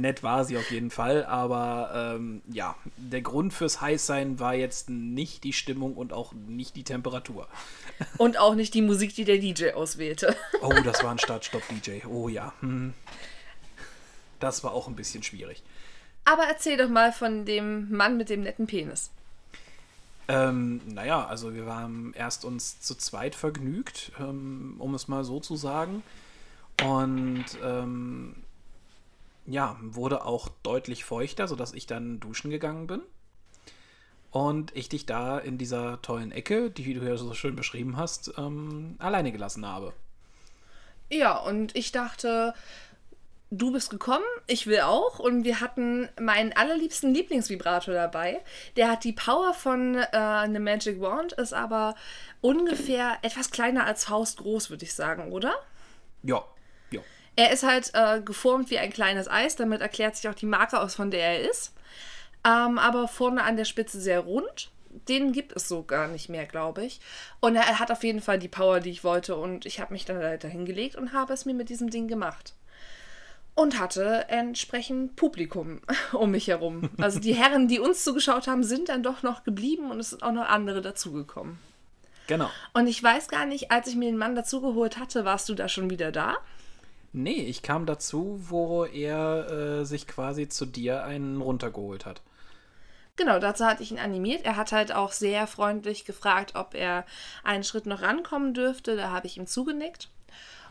Nett 0.01 0.23
war 0.23 0.45
sie 0.45 0.57
auf 0.57 0.71
jeden 0.71 0.89
Fall, 0.89 1.25
aber 1.25 2.15
ähm, 2.15 2.41
ja, 2.51 2.75
der 2.97 3.21
Grund 3.21 3.53
fürs 3.53 3.81
Heißsein 3.81 4.39
war 4.39 4.55
jetzt 4.55 4.89
nicht 4.89 5.43
die 5.43 5.53
Stimmung 5.53 5.95
und 5.95 6.13
auch 6.13 6.33
nicht 6.33 6.75
die 6.75 6.83
Temperatur. 6.83 7.47
Und 8.17 8.37
auch 8.39 8.55
nicht 8.55 8.73
die 8.73 8.81
Musik, 8.81 9.13
die 9.13 9.25
der 9.25 9.39
DJ 9.39 9.71
auswählte. 9.71 10.33
Oh, 10.61 10.73
das 10.85 11.03
war 11.03 11.11
ein 11.11 11.19
Start-Stopp-DJ. 11.19 12.05
Oh 12.07 12.29
ja. 12.29 12.53
Hm. 12.61 12.93
Das 14.39 14.63
war 14.63 14.71
auch 14.71 14.87
ein 14.87 14.95
bisschen 14.95 15.21
schwierig. 15.21 15.63
Aber 16.23 16.43
erzähl 16.43 16.77
doch 16.77 16.87
mal 16.87 17.11
von 17.11 17.43
dem 17.43 17.91
Mann 17.91 18.15
mit 18.15 18.29
dem 18.29 18.41
netten 18.41 18.67
Penis. 18.67 19.11
Ähm, 20.29 20.79
naja, 20.85 21.25
also 21.25 21.53
wir 21.53 21.65
haben 21.65 22.13
erst 22.15 22.45
uns 22.45 22.79
zu 22.79 22.95
zweit 22.95 23.35
vergnügt, 23.35 24.11
ähm, 24.19 24.75
um 24.77 24.93
es 24.93 25.07
mal 25.07 25.23
so 25.23 25.39
zu 25.39 25.55
sagen. 25.55 26.03
Und 26.83 27.45
ähm, 27.63 28.35
ja, 29.49 29.77
wurde 29.81 30.25
auch 30.25 30.49
deutlich 30.63 31.03
feuchter, 31.03 31.47
sodass 31.47 31.73
ich 31.73 31.87
dann 31.87 32.19
duschen 32.19 32.51
gegangen 32.51 32.87
bin. 32.87 33.01
Und 34.31 34.75
ich 34.75 34.89
dich 34.89 35.07
da 35.07 35.39
in 35.39 35.57
dieser 35.57 36.01
tollen 36.03 36.31
Ecke, 36.31 36.69
die 36.69 36.93
du 36.93 37.01
ja 37.01 37.17
so 37.17 37.33
schön 37.33 37.55
beschrieben 37.55 37.97
hast, 37.97 38.31
ähm, 38.37 38.95
alleine 38.99 39.31
gelassen 39.31 39.65
habe. 39.65 39.93
Ja, 41.09 41.37
und 41.37 41.75
ich 41.75 41.91
dachte, 41.91 42.53
du 43.49 43.71
bist 43.71 43.89
gekommen, 43.89 44.25
ich 44.45 44.67
will 44.67 44.81
auch. 44.81 45.17
Und 45.17 45.43
wir 45.43 45.61
hatten 45.61 46.09
meinen 46.19 46.53
allerliebsten 46.53 47.11
Lieblingsvibrator 47.11 47.95
dabei. 47.95 48.41
Der 48.75 48.91
hat 48.91 49.03
die 49.03 49.13
Power 49.13 49.55
von 49.55 49.95
äh, 49.95 50.05
einem 50.11 50.63
Magic 50.63 51.01
Wand, 51.01 51.33
ist 51.33 51.53
aber 51.53 51.95
ungefähr 52.41 53.17
etwas 53.23 53.49
kleiner 53.49 53.85
als 53.85 54.05
faustgroß, 54.05 54.69
würde 54.69 54.85
ich 54.85 54.93
sagen, 54.93 55.31
oder? 55.31 55.53
Ja. 56.21 56.43
Er 57.39 57.53
ist 57.53 57.63
halt 57.63 57.91
äh, 57.93 58.19
geformt 58.19 58.69
wie 58.69 58.79
ein 58.79 58.91
kleines 58.91 59.29
Eis, 59.29 59.55
damit 59.55 59.79
erklärt 59.79 60.17
sich 60.17 60.27
auch 60.27 60.35
die 60.35 60.45
Marke 60.45 60.77
aus, 60.77 60.95
von 60.95 61.09
der 61.09 61.21
er 61.21 61.49
ist. 61.49 61.73
Ähm, 62.45 62.77
aber 62.77 63.07
vorne 63.07 63.45
an 63.45 63.55
der 63.55 63.63
Spitze 63.63 64.01
sehr 64.01 64.19
rund. 64.19 64.71
Den 65.07 65.31
gibt 65.31 65.55
es 65.55 65.69
so 65.69 65.83
gar 65.83 66.09
nicht 66.09 66.27
mehr, 66.27 66.45
glaube 66.45 66.83
ich. 66.83 66.99
Und 67.39 67.55
er 67.55 67.79
hat 67.79 67.91
auf 67.91 68.03
jeden 68.03 68.19
Fall 68.19 68.39
die 68.39 68.49
Power, 68.49 68.81
die 68.81 68.89
ich 68.89 69.05
wollte. 69.05 69.37
Und 69.37 69.65
ich 69.65 69.79
habe 69.79 69.93
mich 69.93 70.03
dann 70.03 70.19
da 70.19 70.47
hingelegt 70.49 70.97
und 70.97 71.13
habe 71.13 71.31
es 71.31 71.45
mir 71.45 71.53
mit 71.53 71.69
diesem 71.69 71.89
Ding 71.89 72.09
gemacht 72.09 72.55
und 73.55 73.79
hatte 73.79 74.27
entsprechend 74.27 75.15
Publikum 75.15 75.79
um 76.11 76.31
mich 76.31 76.47
herum. 76.47 76.89
Also 76.97 77.21
die 77.21 77.35
Herren, 77.35 77.69
die 77.69 77.79
uns 77.79 78.03
zugeschaut 78.03 78.47
haben, 78.47 78.65
sind 78.65 78.89
dann 78.89 79.01
doch 79.01 79.23
noch 79.23 79.45
geblieben 79.45 79.91
und 79.91 80.01
es 80.01 80.09
sind 80.09 80.23
auch 80.23 80.33
noch 80.33 80.49
andere 80.49 80.81
dazugekommen. 80.81 81.57
Genau. 82.27 82.49
Und 82.73 82.87
ich 82.87 83.01
weiß 83.01 83.29
gar 83.29 83.45
nicht, 83.45 83.71
als 83.71 83.87
ich 83.87 83.95
mir 83.95 84.09
den 84.11 84.17
Mann 84.17 84.35
dazugeholt 84.35 84.97
hatte, 84.97 85.23
warst 85.23 85.47
du 85.47 85.55
da 85.55 85.69
schon 85.69 85.89
wieder 85.89 86.11
da? 86.11 86.35
Nee, 87.11 87.41
ich 87.41 87.63
kam 87.63 87.85
dazu, 87.85 88.39
wo 88.49 88.85
er 88.85 89.49
äh, 89.49 89.85
sich 89.85 90.07
quasi 90.07 90.47
zu 90.47 90.65
dir 90.65 91.03
einen 91.03 91.41
runtergeholt 91.41 92.05
hat. 92.05 92.21
Genau, 93.15 93.39
dazu 93.39 93.65
hatte 93.65 93.83
ich 93.83 93.91
ihn 93.91 93.99
animiert. 93.99 94.45
Er 94.45 94.55
hat 94.55 94.71
halt 94.71 94.93
auch 94.93 95.11
sehr 95.11 95.45
freundlich 95.47 96.05
gefragt, 96.05 96.53
ob 96.55 96.73
er 96.73 97.05
einen 97.43 97.63
Schritt 97.63 97.85
noch 97.85 98.01
rankommen 98.01 98.53
dürfte. 98.53 98.95
Da 98.95 99.09
habe 99.09 99.27
ich 99.27 99.37
ihm 99.37 99.47
zugenickt. 99.47 100.09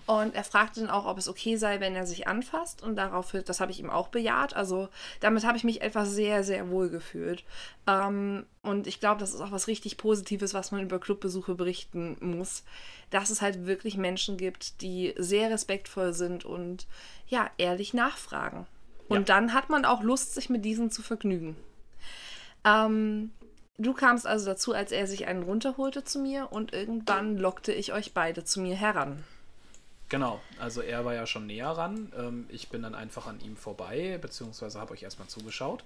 Und 0.08 0.34
er 0.34 0.42
fragte 0.42 0.80
dann 0.80 0.88
auch, 0.88 1.04
ob 1.04 1.18
es 1.18 1.28
okay 1.28 1.56
sei, 1.56 1.80
wenn 1.80 1.94
er 1.94 2.06
sich 2.06 2.26
anfasst. 2.26 2.82
Und 2.82 2.96
darauf, 2.96 3.36
das 3.44 3.60
habe 3.60 3.72
ich 3.72 3.78
ihm 3.78 3.90
auch 3.90 4.08
bejaht. 4.08 4.56
Also 4.56 4.88
damit 5.20 5.44
habe 5.44 5.58
ich 5.58 5.64
mich 5.64 5.82
etwas 5.82 6.10
sehr, 6.12 6.42
sehr 6.44 6.70
wohl 6.70 6.88
gefühlt. 6.88 7.44
Ähm, 7.86 8.46
und 8.62 8.86
ich 8.86 9.00
glaube, 9.00 9.20
das 9.20 9.34
ist 9.34 9.42
auch 9.42 9.52
was 9.52 9.66
richtig 9.66 9.98
Positives, 9.98 10.54
was 10.54 10.72
man 10.72 10.80
über 10.80 10.98
Clubbesuche 10.98 11.54
berichten 11.56 12.16
muss. 12.20 12.64
Dass 13.10 13.28
es 13.28 13.42
halt 13.42 13.66
wirklich 13.66 13.98
Menschen 13.98 14.38
gibt, 14.38 14.80
die 14.80 15.12
sehr 15.18 15.50
respektvoll 15.50 16.14
sind 16.14 16.46
und 16.46 16.86
ja, 17.26 17.50
ehrlich 17.58 17.92
nachfragen. 17.92 18.66
Und 19.08 19.28
ja. 19.28 19.34
dann 19.34 19.52
hat 19.52 19.68
man 19.68 19.84
auch 19.84 20.02
Lust, 20.02 20.34
sich 20.34 20.48
mit 20.48 20.64
diesen 20.64 20.90
zu 20.90 21.02
vergnügen. 21.02 21.54
Ähm, 22.64 23.30
du 23.76 23.92
kamst 23.92 24.26
also 24.26 24.46
dazu, 24.46 24.72
als 24.72 24.90
er 24.90 25.06
sich 25.06 25.26
einen 25.26 25.42
runterholte 25.42 26.02
zu 26.02 26.18
mir 26.18 26.50
und 26.50 26.72
irgendwann 26.72 27.36
lockte 27.36 27.74
ich 27.74 27.92
euch 27.92 28.14
beide 28.14 28.42
zu 28.44 28.60
mir 28.60 28.74
heran. 28.74 29.22
Genau, 30.08 30.40
also 30.58 30.80
er 30.80 31.04
war 31.04 31.14
ja 31.14 31.26
schon 31.26 31.46
näher 31.46 31.68
ran. 31.68 32.12
Ähm, 32.16 32.46
ich 32.48 32.68
bin 32.68 32.82
dann 32.82 32.94
einfach 32.94 33.26
an 33.26 33.40
ihm 33.40 33.56
vorbei, 33.56 34.18
beziehungsweise 34.20 34.80
habe 34.80 34.92
euch 34.92 35.02
erstmal 35.02 35.28
zugeschaut 35.28 35.84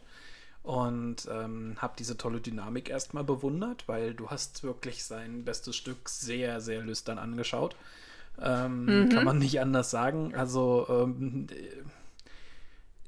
und 0.63 1.29
ähm, 1.31 1.77
habe 1.79 1.95
diese 1.99 2.17
tolle 2.17 2.41
Dynamik 2.41 2.89
erstmal 2.89 3.25
bewundert, 3.25 3.89
weil 3.89 4.15
du 4.15 4.31
hast 4.31 4.63
wirklich 4.63 5.05
sein 5.05 5.45
bestes 5.45 5.75
Stück 5.75 6.09
sehr, 6.09 6.61
sehr 6.61 6.83
lüstern 6.83 7.19
angeschaut. 7.19 7.75
Ähm, 8.41 8.85
mhm. 8.87 9.09
Kann 9.09 9.25
man 9.25 9.39
nicht 9.39 9.61
anders 9.61 9.91
sagen. 9.91 10.35
Also 10.35 10.87
ähm, 10.89 11.49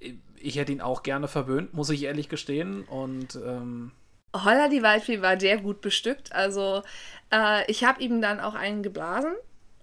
äh, 0.00 0.14
ich 0.36 0.56
hätte 0.56 0.72
ihn 0.72 0.80
auch 0.80 1.02
gerne 1.02 1.28
verwöhnt, 1.28 1.74
muss 1.74 1.90
ich 1.90 2.02
ehrlich 2.02 2.28
gestehen. 2.28 2.82
Und 2.84 3.36
ähm, 3.36 3.92
Holla 4.34 4.68
die 4.68 4.82
Waldfee 4.82 5.22
war 5.22 5.38
sehr 5.38 5.58
gut 5.58 5.80
bestückt. 5.80 6.32
Also 6.32 6.82
äh, 7.32 7.70
ich 7.70 7.84
habe 7.84 8.02
ihm 8.02 8.20
dann 8.20 8.40
auch 8.40 8.54
einen 8.54 8.82
geblasen 8.82 9.32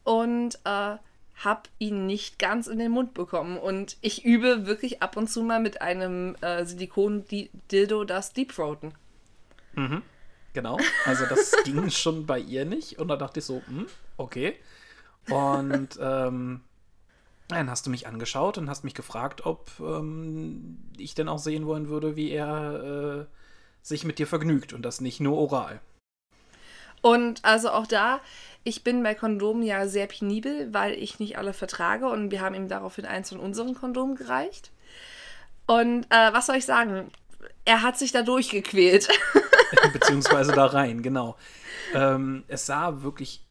und 0.03 0.59
äh, 0.65 0.97
habe 1.43 1.63
ihn 1.79 2.05
nicht 2.05 2.39
ganz 2.39 2.67
in 2.67 2.79
den 2.79 2.91
Mund 2.91 3.13
bekommen. 3.13 3.57
Und 3.57 3.97
ich 4.01 4.25
übe 4.25 4.65
wirklich 4.65 5.01
ab 5.01 5.17
und 5.17 5.29
zu 5.29 5.43
mal 5.43 5.59
mit 5.59 5.81
einem 5.81 6.35
äh, 6.41 6.65
Silikon-Dildo 6.65 8.03
das 8.03 8.33
Deepthroaten. 8.33 8.93
Mhm. 9.73 10.01
Genau. 10.53 10.77
Also 11.05 11.25
das 11.25 11.55
ging 11.63 11.89
schon 11.89 12.25
bei 12.25 12.39
ihr 12.39 12.65
nicht. 12.65 12.99
Und 12.99 13.07
da 13.07 13.15
dachte 13.15 13.39
ich 13.39 13.45
so, 13.45 13.61
hm, 13.67 13.87
okay. 14.17 14.55
Und 15.29 15.97
ähm, 16.01 16.61
dann 17.47 17.69
hast 17.69 17.85
du 17.85 17.89
mich 17.89 18.07
angeschaut 18.07 18.57
und 18.57 18.69
hast 18.69 18.83
mich 18.83 18.95
gefragt, 18.95 19.45
ob 19.45 19.71
ähm, 19.79 20.77
ich 20.97 21.15
denn 21.15 21.27
auch 21.27 21.39
sehen 21.39 21.65
wollen 21.65 21.89
würde, 21.89 22.15
wie 22.15 22.31
er 22.31 23.27
äh, 23.27 23.35
sich 23.81 24.05
mit 24.05 24.19
dir 24.19 24.27
vergnügt 24.27 24.73
und 24.73 24.83
das 24.83 25.01
nicht 25.01 25.19
nur 25.19 25.37
oral. 25.37 25.81
Und 27.01 27.43
also 27.43 27.71
auch 27.71 27.87
da, 27.87 28.19
ich 28.63 28.83
bin 28.83 29.01
bei 29.01 29.15
Kondomen 29.15 29.63
ja 29.63 29.87
sehr 29.87 30.07
penibel, 30.07 30.73
weil 30.73 30.93
ich 30.93 31.19
nicht 31.19 31.37
alle 31.37 31.53
vertrage 31.53 32.07
und 32.07 32.31
wir 32.31 32.41
haben 32.41 32.55
ihm 32.55 32.67
daraufhin 32.67 33.05
eins 33.05 33.29
von 33.29 33.39
unseren 33.39 33.73
Kondomen 33.73 34.15
gereicht. 34.15 34.71
Und 35.65 36.05
äh, 36.09 36.33
was 36.33 36.45
soll 36.45 36.57
ich 36.57 36.65
sagen? 36.65 37.11
Er 37.65 37.81
hat 37.81 37.97
sich 37.97 38.11
da 38.11 38.21
durchgequält. 38.21 39.09
Beziehungsweise 39.93 40.51
da 40.51 40.65
rein, 40.65 41.01
genau. 41.01 41.37
Ähm, 41.93 42.43
es 42.47 42.65
sah 42.65 43.01
wirklich 43.01 43.43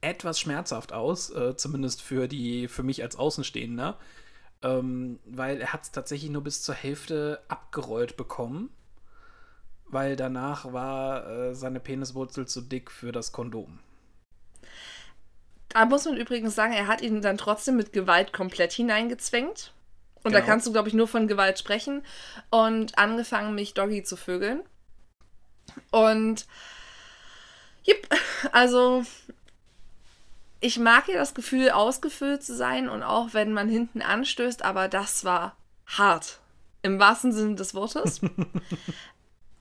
etwas 0.00 0.40
schmerzhaft 0.40 0.92
aus, 0.92 1.30
äh, 1.30 1.56
zumindest 1.56 2.02
für 2.02 2.28
die, 2.28 2.68
für 2.68 2.82
mich 2.82 3.02
als 3.02 3.16
Außenstehender. 3.16 3.98
Ähm, 4.62 5.18
weil 5.26 5.60
er 5.60 5.72
hat 5.72 5.82
es 5.82 5.92
tatsächlich 5.92 6.30
nur 6.30 6.42
bis 6.42 6.62
zur 6.62 6.74
Hälfte 6.74 7.42
abgerollt 7.48 8.16
bekommen, 8.16 8.70
weil 9.86 10.16
danach 10.16 10.72
war 10.72 11.28
äh, 11.28 11.54
seine 11.54 11.80
Peniswurzel 11.80 12.46
zu 12.46 12.60
dick 12.60 12.90
für 12.90 13.12
das 13.12 13.32
Kondom. 13.32 13.78
Da 15.68 15.86
muss 15.86 16.04
man 16.04 16.16
übrigens 16.16 16.54
sagen, 16.54 16.72
er 16.72 16.86
hat 16.86 17.00
ihn 17.00 17.20
dann 17.20 17.36
trotzdem 17.36 17.76
mit 17.76 17.92
Gewalt 17.92 18.32
komplett 18.32 18.72
hineingezwängt. 18.72 19.72
Und 20.22 20.30
Genau. 20.30 20.38
da 20.38 20.40
kannst 20.46 20.66
du, 20.66 20.72
glaube 20.72 20.88
ich, 20.88 20.94
nur 20.94 21.08
von 21.08 21.26
Gewalt 21.26 21.58
sprechen. 21.58 22.02
Und 22.50 22.96
angefangen, 22.96 23.54
mich 23.54 23.74
Doggy 23.74 24.04
zu 24.04 24.16
vögeln. 24.16 24.62
Und, 25.90 26.46
jipp, 27.82 28.08
also, 28.52 29.04
ich 30.60 30.78
mag 30.78 31.08
ja 31.08 31.16
das 31.16 31.34
Gefühl, 31.34 31.70
ausgefüllt 31.70 32.42
zu 32.44 32.54
sein. 32.54 32.88
Und 32.88 33.02
auch 33.02 33.34
wenn 33.34 33.52
man 33.52 33.68
hinten 33.68 34.00
anstößt, 34.00 34.62
aber 34.64 34.88
das 34.88 35.24
war 35.24 35.56
hart. 35.86 36.38
Im 36.82 36.98
wahrsten 37.00 37.32
Sinne 37.32 37.56
des 37.56 37.74
Wortes. 37.74 38.20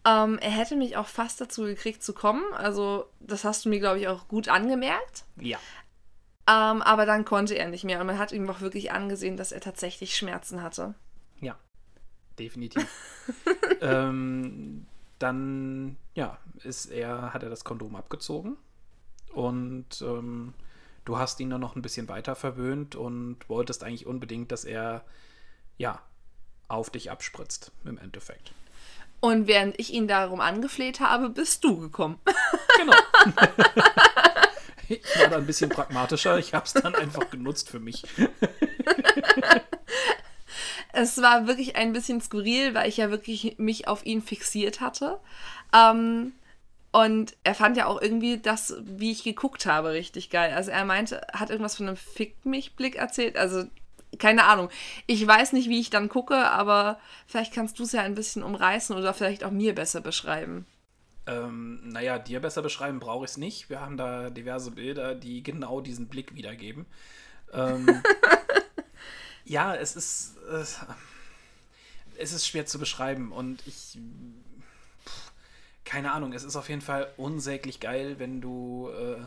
ähm, 0.06 0.38
er 0.40 0.52
hätte 0.52 0.76
mich 0.76 0.98
auch 0.98 1.08
fast 1.08 1.40
dazu 1.40 1.64
gekriegt 1.64 2.04
zu 2.04 2.14
kommen. 2.14 2.44
Also, 2.54 3.06
das 3.20 3.44
hast 3.44 3.66
du 3.66 3.70
mir, 3.70 3.80
glaube 3.80 4.00
ich, 4.00 4.08
auch 4.08 4.28
gut 4.28 4.50
angemerkt. 4.50 5.26
Ja. 5.38 5.58
Ähm, 6.46 6.82
aber 6.82 7.06
dann 7.06 7.24
konnte 7.24 7.56
er 7.56 7.70
nicht 7.70 7.86
mehr. 7.86 8.02
Und 8.02 8.08
man 8.08 8.20
hat 8.20 8.32
ihm 8.32 8.50
auch 8.50 8.62
wirklich 8.62 8.92
angesehen, 8.92 9.38
dass 9.38 9.52
er 9.52 9.62
tatsächlich 9.62 10.16
Schmerzen 10.16 10.62
hatte. 10.62 10.96
Ja, 11.40 11.58
definitiv. 12.38 12.88
ähm, 13.82 14.86
dann, 15.20 15.96
ja, 16.16 16.38
ist 16.64 16.88
er, 16.88 17.34
hat 17.34 17.44
er 17.44 17.50
das 17.50 17.64
Kondom 17.64 17.96
abgezogen 17.96 18.58
und 19.34 20.02
ähm, 20.02 20.54
du 21.06 21.18
hast 21.18 21.40
ihn 21.40 21.50
dann 21.50 21.62
noch 21.62 21.78
ein 21.78 21.82
bisschen 21.82 22.10
weiter 22.10 22.36
verwöhnt 22.36 22.96
und 22.96 23.38
wolltest 23.48 23.84
eigentlich 23.84 24.06
unbedingt, 24.06 24.52
dass 24.52 24.66
er, 24.66 25.06
ja, 25.78 26.02
auf 26.68 26.90
dich 26.90 27.10
abspritzt, 27.10 27.72
im 27.86 27.98
Endeffekt. 27.98 28.54
Und 29.24 29.48
während 29.48 29.80
ich 29.80 29.94
ihn 29.94 30.10
darum 30.10 30.42
angefleht 30.42 31.00
habe, 31.00 31.30
bist 31.30 31.64
du 31.64 31.80
gekommen. 31.80 32.20
Genau. 32.78 32.94
ich 34.90 35.02
war 35.18 35.30
da 35.30 35.38
ein 35.38 35.46
bisschen 35.46 35.70
pragmatischer, 35.70 36.38
ich 36.40 36.54
habe 36.54 36.66
es 36.66 36.74
dann 36.74 36.94
einfach 36.94 37.30
genutzt 37.30 37.70
für 37.70 37.80
mich. 37.80 38.04
Es 40.92 41.22
war 41.22 41.48
wirklich 41.48 41.78
ein 41.78 41.94
bisschen 41.94 42.20
skurril, 42.20 42.74
weil 42.76 42.90
ich 42.90 42.98
ja 42.98 43.10
wirklich 43.10 43.56
mich 43.58 43.88
auf 43.88 44.06
ihn 44.06 44.22
fixiert 44.22 44.82
hatte. 44.82 45.20
Ähm, 45.74 46.34
und 46.92 47.36
er 47.44 47.56
fand 47.56 47.78
ja 47.78 47.86
auch 47.86 48.02
irgendwie 48.02 48.40
das, 48.40 48.76
wie 48.84 49.12
ich 49.12 49.24
geguckt 49.24 49.66
habe, 49.66 49.94
richtig 49.94 50.30
geil. 50.32 50.54
Also 50.54 50.72
er 50.72 50.84
meinte, 50.84 51.26
hat 51.32 51.50
irgendwas 51.50 51.78
von 51.78 51.88
einem 51.88 51.98
Fick 51.98 52.46
mich 52.46 52.76
Blick 52.76 52.96
erzählt. 52.98 53.38
Also 53.38 53.64
keine 54.20 54.46
Ahnung. 54.46 54.70
Ich 55.08 55.26
weiß 55.26 55.54
nicht, 55.54 55.70
wie 55.70 55.80
ich 55.80 55.90
dann 55.90 56.10
gucke, 56.10 56.36
aber 56.36 57.00
vielleicht 57.28 57.54
kannst 57.54 57.80
du 57.80 57.84
es 57.84 57.92
ja 57.92 58.02
ein 58.02 58.16
bisschen 58.16 58.44
umreißen 58.44 58.96
oder 58.96 59.14
vielleicht 59.14 59.44
auch 59.44 59.52
mir 59.52 59.76
besser 59.76 60.02
beschreiben. 60.02 60.66
Ähm, 61.26 61.80
naja, 61.90 62.20
dir 62.20 62.42
besser 62.42 62.62
beschreiben 62.62 63.00
brauche 63.00 63.26
ich 63.26 63.32
es 63.32 63.38
nicht. 63.38 63.70
Wir 63.70 63.80
haben 63.80 63.96
da 63.98 64.30
diverse 64.30 64.72
Bilder, 64.72 65.16
die 65.16 65.42
genau 65.42 65.80
diesen 65.80 66.08
Blick 66.08 66.36
wiedergeben. 66.36 66.86
Ähm, 67.54 68.04
ja, 69.46 69.76
es 69.76 69.96
ist. 69.96 70.38
Äh, 70.52 70.66
es 72.18 72.32
ist 72.32 72.46
schwer 72.46 72.66
zu 72.66 72.78
beschreiben 72.78 73.32
und 73.32 73.66
ich. 73.66 73.98
pff, 75.06 75.32
Keine 75.86 76.12
Ahnung, 76.12 76.34
es 76.34 76.44
ist 76.44 76.56
auf 76.56 76.70
jeden 76.70 76.82
Fall 76.82 77.12
unsäglich 77.18 77.80
geil, 77.80 78.20
wenn 78.20 78.42
du 78.42 78.90
äh, 78.90 79.26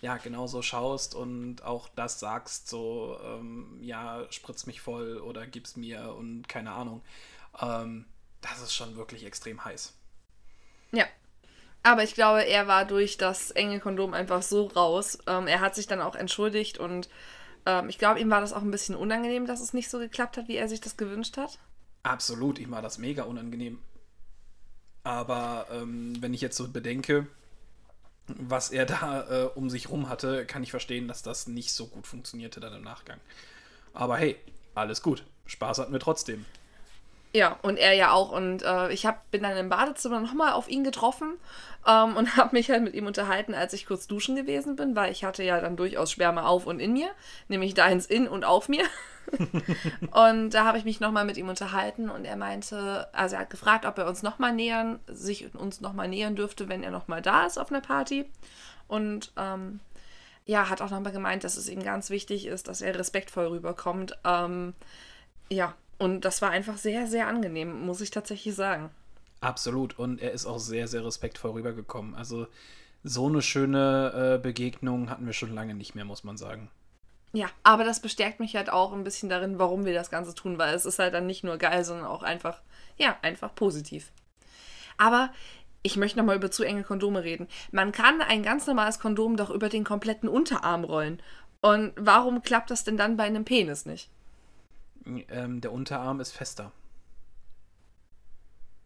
ja 0.00 0.16
genau 0.16 0.46
so 0.46 0.62
schaust 0.62 1.14
und 1.14 1.62
auch 1.62 1.88
das 1.88 2.20
sagst, 2.20 2.68
so, 2.68 3.18
ähm, 3.24 3.78
ja, 3.80 4.24
spritz 4.30 4.66
mich 4.66 4.80
voll 4.80 5.18
oder 5.18 5.46
gib's 5.46 5.76
mir 5.76 6.14
und 6.14 6.48
keine 6.48 6.72
Ahnung. 6.72 7.02
Ähm, 7.60 8.06
das 8.40 8.62
ist 8.62 8.74
schon 8.74 8.96
wirklich 8.96 9.24
extrem 9.24 9.64
heiß. 9.64 9.94
Ja. 10.92 11.06
Aber 11.82 12.02
ich 12.02 12.14
glaube, 12.14 12.44
er 12.44 12.66
war 12.66 12.84
durch 12.84 13.16
das 13.16 13.50
enge 13.50 13.80
Kondom 13.80 14.12
einfach 14.12 14.42
so 14.42 14.66
raus. 14.66 15.18
Ähm, 15.26 15.46
er 15.46 15.60
hat 15.60 15.74
sich 15.74 15.86
dann 15.86 16.00
auch 16.00 16.14
entschuldigt 16.14 16.78
und 16.78 17.08
ähm, 17.66 17.88
ich 17.88 17.98
glaube, 17.98 18.20
ihm 18.20 18.30
war 18.30 18.40
das 18.40 18.52
auch 18.52 18.62
ein 18.62 18.70
bisschen 18.70 18.94
unangenehm, 18.94 19.46
dass 19.46 19.60
es 19.60 19.72
nicht 19.72 19.90
so 19.90 19.98
geklappt 19.98 20.36
hat, 20.36 20.48
wie 20.48 20.56
er 20.56 20.68
sich 20.68 20.80
das 20.80 20.96
gewünscht 20.96 21.36
hat. 21.36 21.58
Absolut, 22.02 22.58
ihm 22.58 22.70
war 22.70 22.82
das 22.82 22.98
mega 22.98 23.24
unangenehm. 23.24 23.80
Aber 25.02 25.66
ähm, 25.70 26.20
wenn 26.20 26.34
ich 26.34 26.40
jetzt 26.40 26.56
so 26.56 26.68
bedenke, 26.68 27.26
was 28.28 28.70
er 28.70 28.86
da 28.86 29.26
äh, 29.28 29.44
um 29.54 29.70
sich 29.70 29.88
rum 29.88 30.08
hatte, 30.08 30.46
kann 30.46 30.62
ich 30.62 30.70
verstehen, 30.70 31.08
dass 31.08 31.22
das 31.22 31.46
nicht 31.46 31.72
so 31.72 31.86
gut 31.86 32.06
funktionierte 32.06 32.60
dann 32.60 32.74
im 32.74 32.82
Nachgang. 32.82 33.18
Aber 33.94 34.16
hey, 34.16 34.36
alles 34.74 35.02
gut. 35.02 35.24
Spaß 35.46 35.78
hatten 35.78 35.92
wir 35.92 36.00
trotzdem. 36.00 36.44
Ja, 37.32 37.58
und 37.62 37.76
er 37.78 37.92
ja 37.94 38.12
auch. 38.12 38.32
Und 38.32 38.62
äh, 38.62 38.90
ich 38.92 39.06
hab, 39.06 39.30
bin 39.30 39.42
dann 39.42 39.56
im 39.56 39.68
Badezimmer 39.68 40.20
nochmal 40.20 40.52
auf 40.52 40.68
ihn 40.68 40.84
getroffen 40.84 41.34
ähm, 41.86 42.16
und 42.16 42.36
habe 42.36 42.56
mich 42.56 42.70
halt 42.70 42.82
mit 42.82 42.94
ihm 42.94 43.06
unterhalten, 43.06 43.54
als 43.54 43.72
ich 43.72 43.86
kurz 43.86 44.06
duschen 44.06 44.36
gewesen 44.36 44.76
bin, 44.76 44.96
weil 44.96 45.12
ich 45.12 45.24
hatte 45.24 45.42
ja 45.42 45.60
dann 45.60 45.76
durchaus 45.76 46.10
Sperma 46.10 46.46
auf 46.46 46.66
und 46.66 46.80
in 46.80 46.92
mir, 46.92 47.10
nämlich 47.48 47.74
deins 47.74 48.06
in 48.06 48.28
und 48.28 48.44
auf 48.44 48.68
mir. 48.68 48.84
und 50.12 50.50
da 50.50 50.64
habe 50.64 50.78
ich 50.78 50.84
mich 50.84 51.00
nochmal 51.00 51.24
mit 51.24 51.36
ihm 51.36 51.48
unterhalten 51.48 52.10
und 52.10 52.24
er 52.24 52.36
meinte, 52.36 53.08
also 53.12 53.36
er 53.36 53.42
hat 53.42 53.50
gefragt, 53.50 53.84
ob 53.84 53.98
er 53.98 54.06
uns 54.06 54.22
nochmal 54.22 54.52
nähern, 54.52 54.98
sich 55.06 55.54
uns 55.54 55.80
nochmal 55.80 56.08
nähern 56.08 56.36
dürfte, 56.36 56.68
wenn 56.68 56.82
er 56.82 56.90
nochmal 56.90 57.22
da 57.22 57.46
ist 57.46 57.58
auf 57.58 57.70
einer 57.70 57.80
Party. 57.80 58.30
Und 58.86 59.32
ähm, 59.36 59.80
ja, 60.46 60.70
hat 60.70 60.80
auch 60.80 60.90
nochmal 60.90 61.12
gemeint, 61.12 61.44
dass 61.44 61.56
es 61.56 61.68
ihm 61.68 61.82
ganz 61.82 62.10
wichtig 62.10 62.46
ist, 62.46 62.68
dass 62.68 62.80
er 62.80 62.98
respektvoll 62.98 63.48
rüberkommt. 63.48 64.18
Ähm, 64.24 64.74
ja, 65.50 65.74
und 65.98 66.24
das 66.24 66.40
war 66.40 66.50
einfach 66.50 66.78
sehr, 66.78 67.06
sehr 67.06 67.26
angenehm, 67.26 67.84
muss 67.84 68.00
ich 68.00 68.10
tatsächlich 68.10 68.54
sagen. 68.54 68.90
Absolut. 69.40 69.98
Und 69.98 70.20
er 70.20 70.32
ist 70.32 70.46
auch 70.46 70.58
sehr, 70.58 70.88
sehr 70.88 71.04
respektvoll 71.04 71.52
rübergekommen. 71.52 72.14
Also 72.14 72.46
so 73.04 73.26
eine 73.26 73.42
schöne 73.42 74.36
äh, 74.36 74.42
Begegnung 74.42 75.10
hatten 75.10 75.26
wir 75.26 75.32
schon 75.32 75.54
lange 75.54 75.74
nicht 75.74 75.94
mehr, 75.94 76.04
muss 76.04 76.24
man 76.24 76.36
sagen. 76.36 76.70
Ja, 77.32 77.48
aber 77.62 77.84
das 77.84 78.00
bestärkt 78.00 78.40
mich 78.40 78.56
halt 78.56 78.70
auch 78.70 78.92
ein 78.92 79.04
bisschen 79.04 79.28
darin, 79.28 79.58
warum 79.58 79.84
wir 79.84 79.94
das 79.94 80.10
Ganze 80.10 80.34
tun, 80.34 80.58
weil 80.58 80.74
es 80.74 80.86
ist 80.86 80.98
halt 80.98 81.12
dann 81.12 81.26
nicht 81.26 81.44
nur 81.44 81.58
geil, 81.58 81.84
sondern 81.84 82.06
auch 82.06 82.22
einfach, 82.22 82.62
ja, 82.96 83.16
einfach 83.22 83.54
positiv. 83.54 84.12
Aber 84.96 85.30
ich 85.82 85.96
möchte 85.96 86.18
nochmal 86.18 86.36
über 86.36 86.50
zu 86.50 86.64
enge 86.64 86.84
Kondome 86.84 87.22
reden. 87.22 87.46
Man 87.70 87.92
kann 87.92 88.20
ein 88.20 88.42
ganz 88.42 88.66
normales 88.66 88.98
Kondom 88.98 89.36
doch 89.36 89.50
über 89.50 89.68
den 89.68 89.84
kompletten 89.84 90.28
Unterarm 90.28 90.84
rollen. 90.84 91.22
Und 91.60 91.92
warum 91.96 92.42
klappt 92.42 92.70
das 92.70 92.84
denn 92.84 92.96
dann 92.96 93.16
bei 93.16 93.24
einem 93.24 93.44
Penis 93.44 93.84
nicht? 93.86 94.10
Ähm, 95.06 95.60
der 95.60 95.72
Unterarm 95.72 96.20
ist 96.20 96.32
fester. 96.32 96.72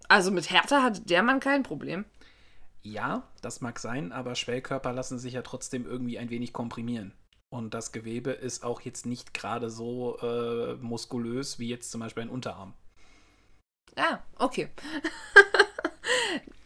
Also 0.08 0.30
mit 0.30 0.50
Härte 0.50 0.82
hatte 0.82 1.00
der 1.02 1.22
Mann 1.22 1.40
kein 1.40 1.62
Problem. 1.62 2.04
Ja, 2.82 3.22
das 3.40 3.60
mag 3.60 3.78
sein, 3.78 4.12
aber 4.12 4.34
Schwellkörper 4.34 4.92
lassen 4.92 5.18
sich 5.18 5.34
ja 5.34 5.42
trotzdem 5.42 5.86
irgendwie 5.86 6.18
ein 6.18 6.30
wenig 6.30 6.52
komprimieren. 6.52 7.12
Und 7.52 7.74
das 7.74 7.92
Gewebe 7.92 8.30
ist 8.30 8.64
auch 8.64 8.80
jetzt 8.80 9.04
nicht 9.04 9.34
gerade 9.34 9.68
so 9.68 10.16
äh, 10.22 10.72
muskulös 10.76 11.58
wie 11.58 11.68
jetzt 11.68 11.90
zum 11.90 12.00
Beispiel 12.00 12.22
ein 12.22 12.30
Unterarm. 12.30 12.72
Ah, 13.94 14.20
okay. 14.38 14.70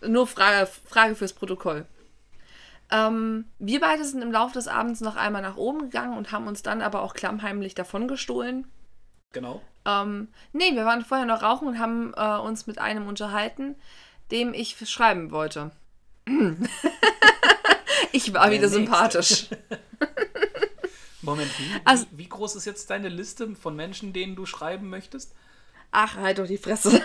Nur 0.06 0.28
Frage, 0.28 0.66
Frage 0.66 1.16
fürs 1.16 1.32
Protokoll. 1.32 1.86
Ähm, 2.92 3.46
wir 3.58 3.80
beide 3.80 4.04
sind 4.04 4.22
im 4.22 4.30
Laufe 4.30 4.54
des 4.54 4.68
Abends 4.68 5.00
noch 5.00 5.16
einmal 5.16 5.42
nach 5.42 5.56
oben 5.56 5.80
gegangen 5.80 6.16
und 6.16 6.30
haben 6.30 6.46
uns 6.46 6.62
dann 6.62 6.82
aber 6.82 7.02
auch 7.02 7.14
klammheimlich 7.14 7.74
davon 7.74 8.06
gestohlen. 8.06 8.70
Genau. 9.32 9.60
Ähm, 9.86 10.28
nee, 10.52 10.72
wir 10.72 10.84
waren 10.84 11.04
vorher 11.04 11.26
noch 11.26 11.42
rauchen 11.42 11.66
und 11.66 11.80
haben 11.80 12.14
äh, 12.16 12.38
uns 12.38 12.68
mit 12.68 12.78
einem 12.78 13.08
unterhalten, 13.08 13.74
dem 14.30 14.54
ich 14.54 14.76
schreiben 14.88 15.32
wollte. 15.32 15.72
ich 18.12 18.32
war 18.32 18.42
Der 18.42 18.52
wieder 18.52 18.68
Nächste. 18.68 18.70
sympathisch. 18.78 19.48
Moment, 21.26 21.50
wie, 21.58 21.80
Also- 21.84 22.06
wie, 22.12 22.18
wie 22.18 22.28
groß 22.28 22.56
ist 22.56 22.64
jetzt 22.64 22.88
deine 22.88 23.08
Liste 23.08 23.54
von 23.54 23.76
Menschen, 23.76 24.12
denen 24.12 24.36
du 24.36 24.46
schreiben 24.46 24.88
möchtest? 24.88 25.34
Ach, 25.90 26.16
halt 26.16 26.38
doch 26.38 26.46
die 26.46 26.58
Fresse. 26.58 27.02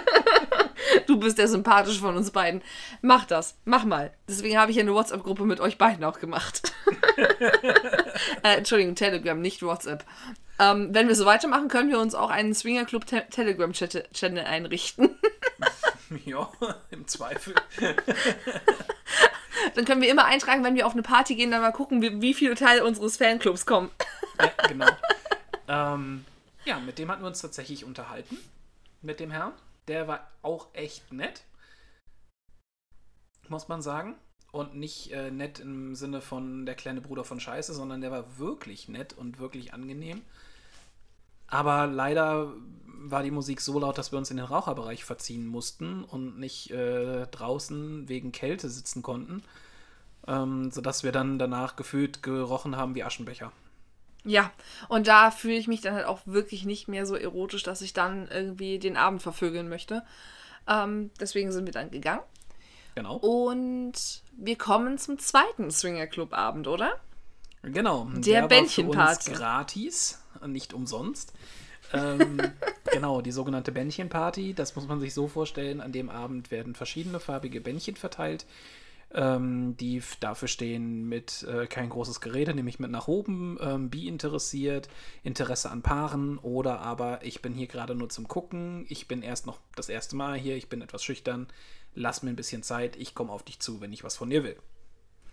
du 1.06 1.18
bist 1.18 1.38
der 1.38 1.48
sympathisch 1.48 2.00
von 2.00 2.16
uns 2.16 2.30
beiden. 2.30 2.62
Mach 3.02 3.24
das, 3.24 3.56
mach 3.64 3.84
mal. 3.84 4.12
Deswegen 4.28 4.58
habe 4.58 4.70
ich 4.70 4.76
ja 4.76 4.82
eine 4.82 4.94
WhatsApp-Gruppe 4.94 5.44
mit 5.44 5.60
euch 5.60 5.78
beiden 5.78 6.04
auch 6.04 6.18
gemacht. 6.18 6.72
äh, 8.42 8.56
Entschuldigung, 8.56 8.94
Telegram, 8.94 9.40
nicht 9.40 9.62
WhatsApp. 9.62 10.04
Ähm, 10.58 10.90
wenn 10.92 11.08
wir 11.08 11.14
so 11.14 11.24
weitermachen, 11.24 11.68
können 11.68 11.90
wir 11.90 11.98
uns 11.98 12.14
auch 12.14 12.30
einen 12.30 12.54
Swingerclub 12.54 13.06
Te 13.06 13.24
Telegram-Channel 13.30 14.44
einrichten. 14.44 15.18
ja, 16.24 16.50
im 16.90 17.06
Zweifel. 17.06 17.54
Dann 19.74 19.84
können 19.84 20.02
wir 20.02 20.10
immer 20.10 20.24
eintragen, 20.24 20.64
wenn 20.64 20.74
wir 20.74 20.86
auf 20.86 20.92
eine 20.92 21.02
Party 21.02 21.34
gehen, 21.34 21.50
dann 21.50 21.60
mal 21.60 21.72
gucken, 21.72 22.02
wie, 22.02 22.20
wie 22.20 22.34
viele 22.34 22.54
Teile 22.54 22.84
unseres 22.84 23.16
Fanclubs 23.16 23.66
kommen. 23.66 23.90
ja, 24.40 24.68
genau. 24.68 24.86
ähm, 25.68 26.24
ja, 26.64 26.78
mit 26.78 26.98
dem 26.98 27.10
hatten 27.10 27.22
wir 27.22 27.28
uns 27.28 27.40
tatsächlich 27.40 27.84
unterhalten. 27.84 28.36
Mit 29.02 29.20
dem 29.20 29.30
Herrn. 29.30 29.52
Der 29.88 30.06
war 30.06 30.30
auch 30.42 30.68
echt 30.74 31.12
nett. 31.12 31.44
Muss 33.48 33.68
man 33.68 33.82
sagen. 33.82 34.16
Und 34.52 34.74
nicht 34.74 35.12
äh, 35.12 35.30
nett 35.30 35.60
im 35.60 35.94
Sinne 35.94 36.20
von 36.20 36.66
der 36.66 36.74
kleine 36.74 37.00
Bruder 37.00 37.24
von 37.24 37.40
Scheiße, 37.40 37.72
sondern 37.72 38.00
der 38.00 38.10
war 38.10 38.38
wirklich 38.38 38.88
nett 38.88 39.12
und 39.12 39.38
wirklich 39.38 39.72
angenehm. 39.72 40.22
Aber 41.46 41.86
leider 41.86 42.52
war 43.00 43.22
die 43.22 43.30
Musik 43.30 43.60
so 43.60 43.78
laut, 43.78 43.98
dass 43.98 44.12
wir 44.12 44.18
uns 44.18 44.30
in 44.30 44.36
den 44.36 44.46
Raucherbereich 44.46 45.04
verziehen 45.04 45.46
mussten 45.46 46.04
und 46.04 46.38
nicht 46.38 46.70
äh, 46.70 47.26
draußen 47.26 48.08
wegen 48.08 48.32
Kälte 48.32 48.68
sitzen 48.68 49.02
konnten. 49.02 49.42
Ähm, 50.28 50.70
sodass 50.70 51.02
wir 51.02 51.12
dann 51.12 51.38
danach 51.38 51.76
gefühlt 51.76 52.22
gerochen 52.22 52.76
haben 52.76 52.94
wie 52.94 53.02
Aschenbecher. 53.02 53.52
Ja, 54.24 54.52
und 54.88 55.06
da 55.06 55.30
fühle 55.30 55.54
ich 55.54 55.66
mich 55.66 55.80
dann 55.80 55.94
halt 55.94 56.04
auch 56.04 56.20
wirklich 56.26 56.66
nicht 56.66 56.88
mehr 56.88 57.06
so 57.06 57.14
erotisch, 57.14 57.62
dass 57.62 57.80
ich 57.80 57.94
dann 57.94 58.28
irgendwie 58.28 58.78
den 58.78 58.98
Abend 58.98 59.22
vervögeln 59.22 59.70
möchte. 59.70 60.04
Ähm, 60.68 61.10
deswegen 61.18 61.52
sind 61.52 61.64
wir 61.64 61.72
dann 61.72 61.90
gegangen. 61.90 62.20
Genau. 62.94 63.16
Und 63.16 64.22
wir 64.36 64.58
kommen 64.58 64.98
zum 64.98 65.18
zweiten 65.18 65.70
Swinger 65.70 66.06
Club 66.06 66.34
Abend, 66.34 66.66
oder? 66.66 67.00
Genau. 67.62 68.08
Der, 68.12 68.42
der 68.42 68.48
Bändchenparty. 68.48 69.32
gratis, 69.32 70.22
nicht 70.46 70.74
umsonst. 70.74 71.32
Ähm, 71.92 72.40
genau, 72.92 73.20
die 73.20 73.32
sogenannte 73.32 73.72
Bändchenparty. 73.72 74.54
Das 74.54 74.76
muss 74.76 74.88
man 74.88 75.00
sich 75.00 75.14
so 75.14 75.28
vorstellen. 75.28 75.80
An 75.80 75.92
dem 75.92 76.08
Abend 76.08 76.50
werden 76.50 76.74
verschiedene 76.74 77.20
farbige 77.20 77.60
Bändchen 77.60 77.96
verteilt 77.96 78.46
ähm, 79.12 79.76
die 79.76 80.02
dafür 80.20 80.48
stehen 80.48 81.08
mit 81.08 81.42
äh, 81.42 81.66
kein 81.66 81.88
großes 81.88 82.20
Gerede, 82.20 82.54
nämlich 82.54 82.78
mit 82.78 82.90
nach 82.90 83.08
oben, 83.08 83.58
ähm, 83.60 83.90
bi 83.90 84.06
interessiert, 84.06 84.88
Interesse 85.22 85.70
an 85.70 85.82
Paaren 85.82 86.38
oder 86.38 86.80
aber 86.80 87.24
ich 87.24 87.42
bin 87.42 87.54
hier 87.54 87.66
gerade 87.66 87.94
nur 87.94 88.08
zum 88.08 88.28
Gucken, 88.28 88.86
ich 88.88 89.08
bin 89.08 89.22
erst 89.22 89.46
noch 89.46 89.58
das 89.74 89.88
erste 89.88 90.14
Mal 90.16 90.38
hier, 90.38 90.56
ich 90.56 90.68
bin 90.68 90.80
etwas 90.80 91.02
schüchtern, 91.02 91.48
lass 91.94 92.22
mir 92.22 92.30
ein 92.30 92.36
bisschen 92.36 92.62
Zeit, 92.62 92.96
ich 92.96 93.14
komme 93.14 93.32
auf 93.32 93.42
dich 93.42 93.58
zu, 93.58 93.80
wenn 93.80 93.92
ich 93.92 94.04
was 94.04 94.16
von 94.16 94.30
dir 94.30 94.44
will. 94.44 94.56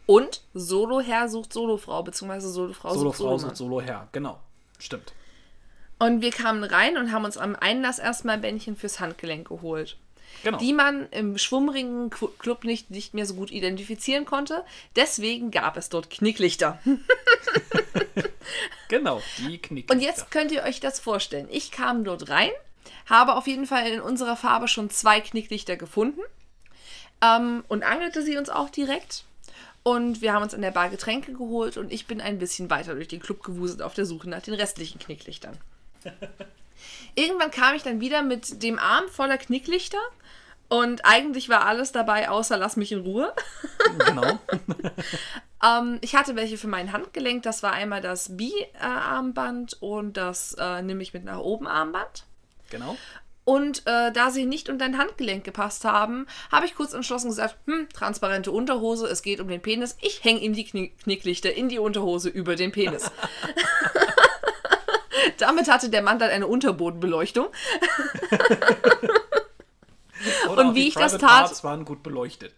Und 0.07 0.43
Solo-Herr 0.53 1.29
sucht 1.29 1.53
Solo-Frau, 1.53 2.01
beziehungsweise 2.01 2.49
Solo-Frau 2.49 2.93
Solo 2.93 3.09
sucht 3.09 3.17
Solo-Frau 3.17 3.37
sucht 3.37 3.57
Solo-Herr, 3.57 4.09
genau, 4.11 4.39
stimmt. 4.79 5.13
Und 5.99 6.21
wir 6.21 6.31
kamen 6.31 6.63
rein 6.63 6.97
und 6.97 7.11
haben 7.11 7.25
uns 7.25 7.37
am 7.37 7.55
Einlass 7.55 7.99
erstmal 7.99 8.35
ein 8.35 8.41
Bändchen 8.41 8.75
fürs 8.75 8.99
Handgelenk 8.99 9.47
geholt 9.47 9.97
genau. 10.43 10.57
die 10.57 10.73
man 10.73 11.09
im 11.09 11.37
Schwummringen-Club 11.37 12.63
nicht, 12.63 12.91
nicht 12.91 13.13
mehr 13.13 13.25
so 13.25 13.35
gut 13.35 13.51
identifizieren 13.51 14.25
konnte. 14.25 14.63
Deswegen 14.95 15.51
gab 15.51 15.77
es 15.77 15.89
dort 15.89 16.09
Knicklichter. 16.09 16.79
genau, 18.87 19.21
die 19.39 19.57
Knicklichter. 19.57 19.93
Und 19.93 20.01
jetzt 20.01 20.31
könnt 20.31 20.51
ihr 20.51 20.63
euch 20.63 20.79
das 20.79 20.99
vorstellen. 20.99 21.47
Ich 21.51 21.71
kam 21.71 22.03
dort 22.03 22.29
rein, 22.29 22.51
habe 23.05 23.35
auf 23.35 23.47
jeden 23.47 23.65
Fall 23.65 23.87
in 23.87 24.01
unserer 24.01 24.35
Farbe 24.35 24.67
schon 24.67 24.89
zwei 24.89 25.21
Knicklichter 25.21 25.77
gefunden 25.77 26.21
ähm, 27.21 27.63
und 27.67 27.83
angelte 27.83 28.21
sie 28.21 28.37
uns 28.37 28.49
auch 28.49 28.69
direkt. 28.69 29.23
Und 29.83 30.21
wir 30.21 30.33
haben 30.33 30.43
uns 30.43 30.53
in 30.53 30.61
der 30.61 30.71
Bar 30.71 30.89
Getränke 30.89 31.31
geholt 31.31 31.77
und 31.77 31.93
ich 31.93 32.07
bin 32.07 32.19
ein 32.19 32.39
bisschen 32.39 32.69
weiter 32.69 32.95
durch 32.95 33.07
den 33.07 33.21
Club 33.21 33.41
gewuselt 33.41 33.81
auf 33.81 33.93
der 33.93 34.05
Suche 34.05 34.29
nach 34.29 34.41
den 34.41 34.53
restlichen 34.53 34.99
Knicklichtern. 34.99 35.57
Irgendwann 37.15 37.51
kam 37.51 37.75
ich 37.75 37.83
dann 37.83 37.99
wieder 37.99 38.21
mit 38.21 38.61
dem 38.61 38.77
Arm 38.77 39.07
voller 39.09 39.37
Knicklichter 39.37 39.97
und 40.69 41.05
eigentlich 41.05 41.49
war 41.49 41.65
alles 41.65 41.91
dabei, 41.91 42.29
außer 42.29 42.57
lass 42.57 42.77
mich 42.77 42.91
in 42.91 43.01
Ruhe. 43.01 43.33
Genau. 44.05 44.37
ähm, 45.63 45.97
ich 46.01 46.15
hatte 46.15 46.35
welche 46.35 46.57
für 46.57 46.67
mein 46.67 46.91
Handgelenk. 46.91 47.43
Das 47.43 47.63
war 47.63 47.71
einmal 47.71 48.01
das 48.01 48.35
Bi-Armband 48.35 49.81
und 49.81 50.17
das 50.17 50.55
äh, 50.59 50.81
nehme 50.81 51.01
ich 51.01 51.13
mit 51.13 51.23
nach 51.23 51.39
oben 51.39 51.67
Armband. 51.67 52.25
Genau. 52.69 52.97
Und 53.47 53.87
äh, 53.87 54.11
da 54.11 54.29
sie 54.29 54.45
nicht 54.45 54.67
unter 54.67 54.83
dein 54.83 54.97
Handgelenk 54.97 55.45
gepasst 55.45 55.85
haben, 55.85 56.27
habe 56.51 56.65
ich 56.65 56.75
kurz 56.75 56.93
entschlossen 56.93 57.29
gesagt, 57.29 57.55
hm, 57.65 57.87
transparente 57.93 58.51
Unterhose, 58.51 59.07
es 59.07 59.21
geht 59.21 59.39
um 59.39 59.47
den 59.47 59.61
Penis. 59.61 59.95
Ich 60.01 60.23
hänge 60.25 60.41
ihm 60.41 60.53
die 60.53 60.65
Knick 60.65 60.99
Knicklichter 60.99 61.53
in 61.53 61.69
die 61.69 61.79
Unterhose 61.79 62.27
über 62.27 62.57
den 62.57 62.73
Penis. 62.73 63.09
Damit 65.37 65.69
hatte 65.69 65.89
der 65.89 66.01
Mann 66.01 66.19
dann 66.19 66.29
eine 66.29 66.47
Unterbodenbeleuchtung. 66.47 67.47
und 70.55 70.75
wie 70.75 70.87
ich 70.87 70.95
das 70.95 71.17
tat. 71.17 71.21
Parts 71.21 71.63
waren 71.63 71.85
gut 71.85 72.03
beleuchtet. 72.03 72.53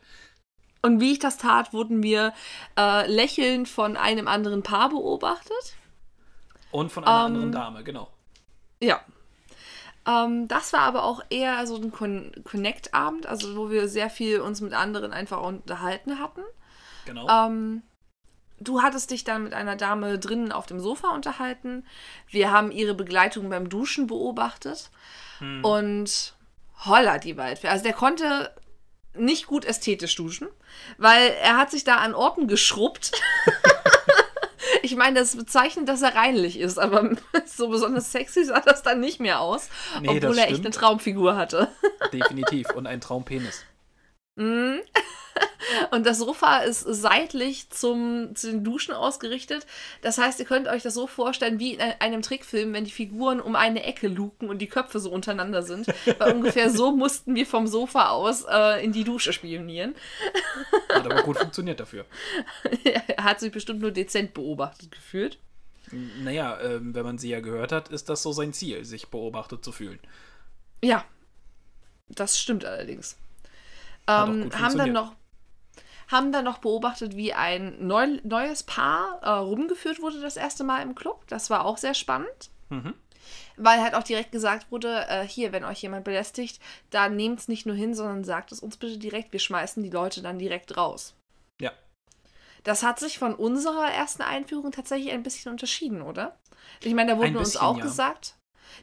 Und 0.82 1.02
wie 1.02 1.12
ich 1.12 1.20
das 1.20 1.38
tat, 1.38 1.74
wurden 1.74 2.04
wir 2.04 2.34
äh, 2.78 3.10
lächelnd 3.12 3.68
von 3.68 3.98
einem 3.98 4.28
anderen 4.28 4.64
Paar 4.64 4.90
beobachtet. 4.90 5.76
Und 6.72 6.92
von 6.92 7.04
einer 7.04 7.20
ähm, 7.20 7.26
anderen 7.26 7.52
Dame, 7.52 7.84
genau. 7.84 8.10
Ja. 8.82 9.02
Ähm, 10.08 10.48
das 10.48 10.72
war 10.72 10.82
aber 10.82 11.04
auch 11.04 11.22
eher 11.30 11.66
so 11.68 11.76
ein 11.76 11.92
Con 11.92 12.32
Connect-Abend, 12.44 13.26
also 13.26 13.58
wo 13.58 13.70
wir 13.70 13.90
sehr 13.90 14.10
viel 14.10 14.40
uns 14.40 14.62
mit 14.62 14.74
anderen 14.74 15.12
einfach 15.12 15.42
unterhalten 15.42 16.20
hatten. 16.20 16.42
Genau. 17.06 17.28
Ähm, 17.28 17.84
du 18.60 18.82
hattest 18.82 19.12
dich 19.12 19.24
dann 19.24 19.44
mit 19.44 19.54
einer 19.54 19.76
Dame 19.76 20.20
drinnen 20.20 20.52
auf 20.52 20.66
dem 20.66 20.80
Sofa 20.80 21.10
unterhalten. 21.10 21.86
Wir 22.28 22.52
haben 22.52 22.72
ihre 22.72 22.94
Begleitung 22.94 23.50
beim 23.50 23.70
Duschen 23.70 24.08
beobachtet. 24.08 24.90
Hm. 25.40 25.64
Und 25.64 26.34
holla 26.86 27.18
die 27.18 27.38
Waldfee. 27.38 27.68
Also 27.68 27.84
der 27.84 27.94
konnte 27.94 28.54
nicht 29.14 29.48
gut 29.48 29.66
ästhetisch 29.66 30.16
duschen, 30.16 30.48
weil 30.98 31.34
er 31.42 31.58
hat 31.58 31.72
sich 31.72 31.84
da 31.84 31.98
an 31.98 32.14
Orten 32.14 32.48
geschrubbt. 32.48 33.12
ich 34.82 34.96
meine, 34.96 35.20
das 35.20 35.36
bezeichnet, 35.36 35.90
dass 35.90 36.02
er 36.02 36.16
reinlich 36.16 36.60
ist, 36.60 36.78
aber 36.78 37.10
so 37.46 37.70
besonders 37.70 38.12
sexy 38.12 38.46
sah 38.46 38.62
das 38.62 38.84
dann 38.84 39.00
nicht 39.00 39.20
mehr 39.20 39.40
aus, 39.40 39.70
nee, 40.02 40.10
obwohl 40.10 40.38
er 40.38 40.50
echt 40.50 40.62
eine 40.62 40.72
Traumfigur 40.72 41.36
hatte. 41.36 41.70
Definitiv 42.14 42.72
und 42.72 42.88
ein 42.88 43.02
Traumpenis. 43.02 43.66
Mhm. 44.40 44.80
Und 45.92 46.06
das 46.06 46.18
Sofa 46.18 46.60
ist 46.60 46.82
seitlich 46.82 47.70
zum, 47.70 48.36
zu 48.36 48.50
den 48.50 48.64
Duschen 48.64 48.94
ausgerichtet. 48.94 49.68
Das 50.02 50.18
heißt, 50.18 50.40
ihr 50.40 50.46
könnt 50.46 50.68
euch 50.68 50.82
das 50.82 50.94
so 50.94 51.08
vorstellen 51.08 51.60
wie 51.60 51.74
in 51.74 51.82
einem 51.82 52.22
Trickfilm, 52.22 52.74
wenn 52.74 52.86
die 52.86 52.92
Figuren 52.92 53.42
um 53.42 53.56
eine 53.56 53.84
Ecke 53.84 54.08
luken 54.08 54.50
und 54.50 54.60
die 54.60 54.68
Köpfe 54.68 55.00
so 55.00 55.12
untereinander 55.12 55.62
sind. 55.62 55.88
Weil 56.18 56.34
ungefähr 56.34 56.70
so 56.70 56.92
mussten 56.96 57.36
wir 57.36 57.46
vom 57.46 57.68
Sofa 57.68 58.10
aus 58.10 58.46
äh, 58.50 58.84
in 58.84 58.94
die 58.94 59.04
Dusche 59.04 59.34
spionieren. 59.34 59.94
Hat 60.90 61.06
aber 61.06 61.22
gut 61.24 61.38
funktioniert 61.38 61.80
dafür. 61.80 62.06
er 62.84 63.24
hat 63.24 63.40
sich 63.40 63.52
bestimmt 63.52 63.82
nur 63.82 63.92
dezent 63.92 64.34
beobachtet 64.34 64.92
gefühlt. 64.92 65.38
Naja, 65.92 66.60
äh, 66.60 66.80
wenn 66.82 67.04
man 67.04 67.18
sie 67.18 67.30
ja 67.30 67.42
gehört 67.42 67.72
hat, 67.72 67.90
ist 67.90 68.10
das 68.10 68.24
so 68.24 68.32
sein 68.32 68.54
Ziel, 68.54 68.86
sich 68.86 69.10
beobachtet 69.10 69.64
zu 69.64 69.72
fühlen. 69.72 70.00
Ja, 70.84 71.04
das 72.08 72.40
stimmt 72.40 72.64
allerdings. 72.64 73.18
Ähm, 74.10 74.50
haben 74.60 74.78
dann 74.78 74.92
noch 74.92 75.14
haben 76.10 76.32
dann 76.32 76.46
noch 76.46 76.58
beobachtet, 76.58 77.16
wie 77.16 77.34
ein 77.34 77.86
neu, 77.86 78.20
neues 78.24 78.64
Paar 78.64 79.20
äh, 79.22 79.30
rumgeführt 79.30 80.02
wurde 80.02 80.20
das 80.20 80.38
erste 80.38 80.64
Mal 80.64 80.82
im 80.82 80.96
Club. 80.96 81.24
Das 81.28 81.52
war 81.52 81.66
auch 81.66 81.78
sehr 81.78 81.94
spannend. 81.94 82.50
Mhm. 82.70 82.96
Weil 83.58 83.82
halt 83.82 83.94
auch 83.94 84.02
direkt 84.02 84.32
gesagt 84.32 84.72
wurde, 84.72 85.06
äh, 85.08 85.28
hier, 85.28 85.52
wenn 85.52 85.64
euch 85.64 85.82
jemand 85.84 86.06
belästigt, 86.06 86.60
dann 86.90 87.16
nehmt 87.16 87.40
es 87.40 87.48
nicht 87.48 87.68
nur 87.68 87.76
hin, 87.76 87.94
sondern 87.94 88.24
sagt 88.24 88.52
es 88.52 88.60
uns 88.60 88.78
bitte 88.78 88.98
direkt. 88.98 89.34
Wir 89.34 89.40
schmeißen 89.40 89.84
die 89.84 89.92
Leute 89.92 90.24
dann 90.24 90.40
direkt 90.40 90.78
raus. 90.78 91.14
Ja. 91.62 91.72
Das 92.64 92.82
hat 92.82 93.00
sich 93.00 93.20
von 93.20 93.36
unserer 93.36 93.92
ersten 93.92 94.24
Einführung 94.24 94.72
tatsächlich 94.72 95.12
ein 95.12 95.24
bisschen 95.24 95.52
unterschieden, 95.52 96.02
oder? 96.02 96.40
Ich 96.82 96.96
meine, 96.96 97.12
da 97.12 97.18
wurde 97.18 97.34
bisschen, 97.34 97.46
uns 97.46 97.58
auch 97.58 97.78
ja. 97.78 97.84
gesagt, 97.84 98.36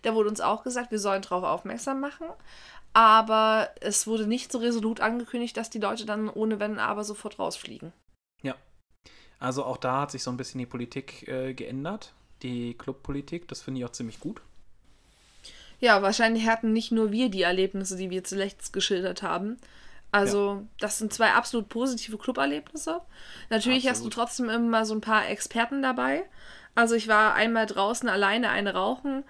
da 0.03 0.15
wurde 0.15 0.29
uns 0.29 0.41
auch 0.41 0.63
gesagt, 0.63 0.93
wir 0.93 0.99
sollen 0.99 1.23
darauf 1.23 1.43
aufmerksam 1.43 2.01
machen 2.01 2.27
aber 2.97 3.69
es 3.83 4.07
wurde 4.07 4.27
nicht 4.27 4.51
so 4.51 4.57
resolut 4.57 5.01
angekündigt, 5.01 5.55
dass 5.59 5.69
die 5.69 5.79
Leute 5.79 6.07
dann 6.07 6.31
ohne 6.31 6.61
Wenn 6.61 6.79
aber 6.79 7.05
sofort 7.05 7.39
rausfliegen. 7.39 7.93
Ja. 8.41 8.55
Also 9.39 9.67
auch 9.67 9.77
da 9.77 10.01
hat 10.01 10.13
sich 10.13 10.23
so 10.23 10.31
ein 10.31 10.39
bisschen 10.39 10.61
die 10.61 10.67
Politik 10.67 11.29
äh, 11.29 11.53
geändert, 11.53 12.15
die 12.43 12.73
Clubpolitik. 12.73 13.49
Das 13.49 13.61
finde 13.61 13.81
ich 13.81 13.85
auch 13.85 13.93
ziemlich 13.93 14.19
gut. 14.19 14.41
Ja, 15.79 16.01
wahrscheinlich 16.01 16.47
hatten 16.47 16.73
nicht 16.73 16.91
nur 16.91 17.13
wir 17.13 17.29
die 17.29 17.43
Erlebnisse, 17.43 17.99
die 17.99 18.09
wir 18.09 18.25
zuletzt 18.25 18.73
geschildert 18.73 19.23
haben. 19.23 19.59
Also, 20.11 20.55
ja. 20.55 20.63
das 20.81 20.97
sind 20.97 21.13
zwei 21.13 21.33
absolut 21.33 21.69
positive 21.69 22.17
Club-Erlebnisse. 22.17 23.03
Natürlich 23.51 23.91
absolut. 23.91 23.91
hast 23.91 24.05
du 24.07 24.09
trotzdem 24.09 24.49
immer 24.49 24.87
so 24.87 24.95
ein 24.95 25.03
paar 25.03 25.29
Experten 25.29 25.83
dabei. 25.83 26.25
Also, 26.77 26.95
ich 26.95 27.09
war 27.09 27.35
einmal 27.35 27.67
draußen 27.67 28.09
alleine 28.09 28.51
eine 28.51 28.75
rauchen 28.75 29.25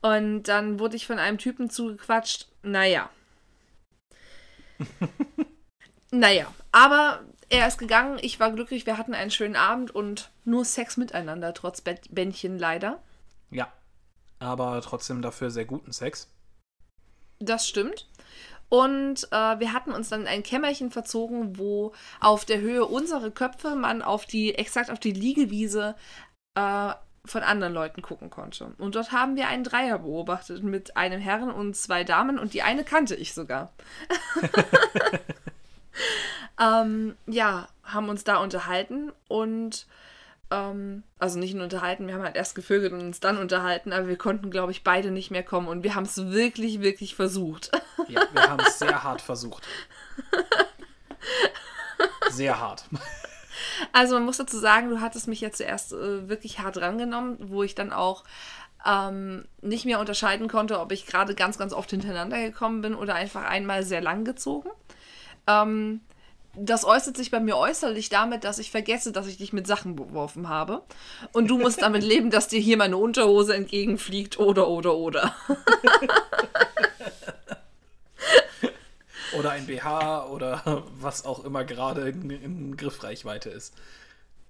und 0.00 0.44
dann 0.44 0.78
wurde 0.80 0.96
ich 0.96 1.06
von 1.06 1.18
einem 1.18 1.36
Typen 1.36 1.68
zugequatscht. 1.68 2.48
Naja. 2.62 3.10
naja, 6.10 6.46
aber 6.72 7.22
er 7.48 7.68
ist 7.68 7.78
gegangen, 7.78 8.18
ich 8.22 8.40
war 8.40 8.50
glücklich, 8.50 8.86
wir 8.86 8.96
hatten 8.96 9.14
einen 9.14 9.30
schönen 9.30 9.56
Abend 9.56 9.94
und 9.94 10.30
nur 10.44 10.64
Sex 10.64 10.96
miteinander, 10.96 11.52
trotz 11.52 11.82
Bändchen 11.82 12.58
leider. 12.58 13.02
Ja, 13.50 13.70
aber 14.38 14.80
trotzdem 14.80 15.20
dafür 15.20 15.50
sehr 15.50 15.66
guten 15.66 15.92
Sex. 15.92 16.28
Das 17.38 17.68
stimmt. 17.68 18.08
Und 18.68 19.28
äh, 19.30 19.60
wir 19.60 19.74
hatten 19.74 19.92
uns 19.92 20.08
dann 20.08 20.22
in 20.22 20.28
ein 20.28 20.42
Kämmerchen 20.42 20.90
verzogen, 20.90 21.58
wo 21.58 21.92
auf 22.20 22.46
der 22.46 22.60
Höhe 22.60 22.86
unserer 22.86 23.30
Köpfe 23.30 23.76
man 23.76 24.00
auf 24.00 24.24
die, 24.24 24.54
exakt 24.54 24.90
auf 24.90 24.98
die 24.98 25.12
Liegewiese 25.12 25.94
äh, 26.54 26.92
von 27.24 27.42
anderen 27.42 27.72
Leuten 27.72 28.02
gucken 28.02 28.30
konnte. 28.30 28.72
Und 28.78 28.96
dort 28.96 29.12
haben 29.12 29.36
wir 29.36 29.48
einen 29.48 29.64
Dreier 29.64 29.98
beobachtet 30.00 30.62
mit 30.62 30.96
einem 30.96 31.20
Herrn 31.20 31.50
und 31.50 31.76
zwei 31.76 32.04
Damen 32.04 32.38
und 32.38 32.52
die 32.54 32.62
eine 32.62 32.84
kannte 32.84 33.14
ich 33.14 33.32
sogar. 33.34 33.72
ähm, 36.60 37.16
ja, 37.26 37.68
haben 37.84 38.08
uns 38.08 38.24
da 38.24 38.38
unterhalten 38.38 39.12
und 39.28 39.86
Ähm, 40.50 41.02
also 41.18 41.38
nicht 41.38 41.54
nur 41.54 41.64
unterhalten, 41.64 42.06
wir 42.06 42.14
haben 42.14 42.22
halt 42.22 42.36
erst 42.36 42.54
gevögelt 42.54 42.92
und 42.92 43.00
uns 43.00 43.20
dann 43.20 43.38
unterhalten, 43.38 43.90
aber 43.90 44.06
wir 44.08 44.18
konnten, 44.18 44.50
glaube 44.50 44.70
ich, 44.70 44.84
beide 44.84 45.10
nicht 45.10 45.30
mehr 45.30 45.42
kommen 45.42 45.66
und 45.66 45.82
wir 45.82 45.94
haben 45.94 46.04
es 46.04 46.30
wirklich, 46.30 46.82
wirklich 46.82 47.14
versucht. 47.14 47.70
Ja, 48.08 48.20
wir 48.32 48.42
haben 48.42 48.62
es 48.66 48.78
sehr 48.78 49.02
hart 49.02 49.22
versucht. 49.22 49.66
Sehr 52.30 52.58
hart. 52.58 52.84
Also 53.92 54.14
man 54.14 54.24
muss 54.24 54.36
dazu 54.36 54.58
sagen, 54.58 54.90
du 54.90 55.00
hattest 55.00 55.28
mich 55.28 55.40
ja 55.40 55.50
zuerst 55.50 55.92
äh, 55.92 56.28
wirklich 56.28 56.60
hart 56.60 56.78
rangenommen, 56.78 57.36
wo 57.40 57.62
ich 57.62 57.74
dann 57.74 57.92
auch 57.92 58.24
ähm, 58.86 59.44
nicht 59.60 59.84
mehr 59.84 60.00
unterscheiden 60.00 60.48
konnte, 60.48 60.80
ob 60.80 60.92
ich 60.92 61.06
gerade 61.06 61.34
ganz, 61.34 61.58
ganz 61.58 61.72
oft 61.72 61.90
hintereinander 61.90 62.40
gekommen 62.42 62.80
bin 62.80 62.94
oder 62.94 63.14
einfach 63.14 63.44
einmal 63.44 63.84
sehr 63.84 64.00
lang 64.00 64.24
gezogen. 64.24 64.70
Ähm, 65.46 66.00
das 66.54 66.84
äußert 66.84 67.16
sich 67.16 67.30
bei 67.30 67.40
mir 67.40 67.56
äußerlich 67.56 68.10
damit, 68.10 68.44
dass 68.44 68.58
ich 68.58 68.70
vergesse, 68.70 69.10
dass 69.10 69.26
ich 69.26 69.38
dich 69.38 69.54
mit 69.54 69.66
Sachen 69.66 69.96
beworfen 69.96 70.48
habe. 70.48 70.82
Und 71.32 71.48
du 71.48 71.58
musst 71.58 71.80
damit 71.80 72.02
leben, 72.04 72.30
dass 72.30 72.48
dir 72.48 72.60
hier 72.60 72.76
meine 72.76 72.98
Unterhose 72.98 73.54
entgegenfliegt 73.54 74.38
oder, 74.38 74.68
oder, 74.68 74.94
oder. 74.94 75.34
oder 79.38 79.50
ein 79.50 79.66
BH 79.66 80.26
oder 80.26 80.84
was 81.00 81.24
auch 81.24 81.44
immer 81.44 81.64
gerade 81.64 82.08
in, 82.08 82.30
in 82.30 82.76
Griffreichweite 82.76 83.50
ist. 83.50 83.74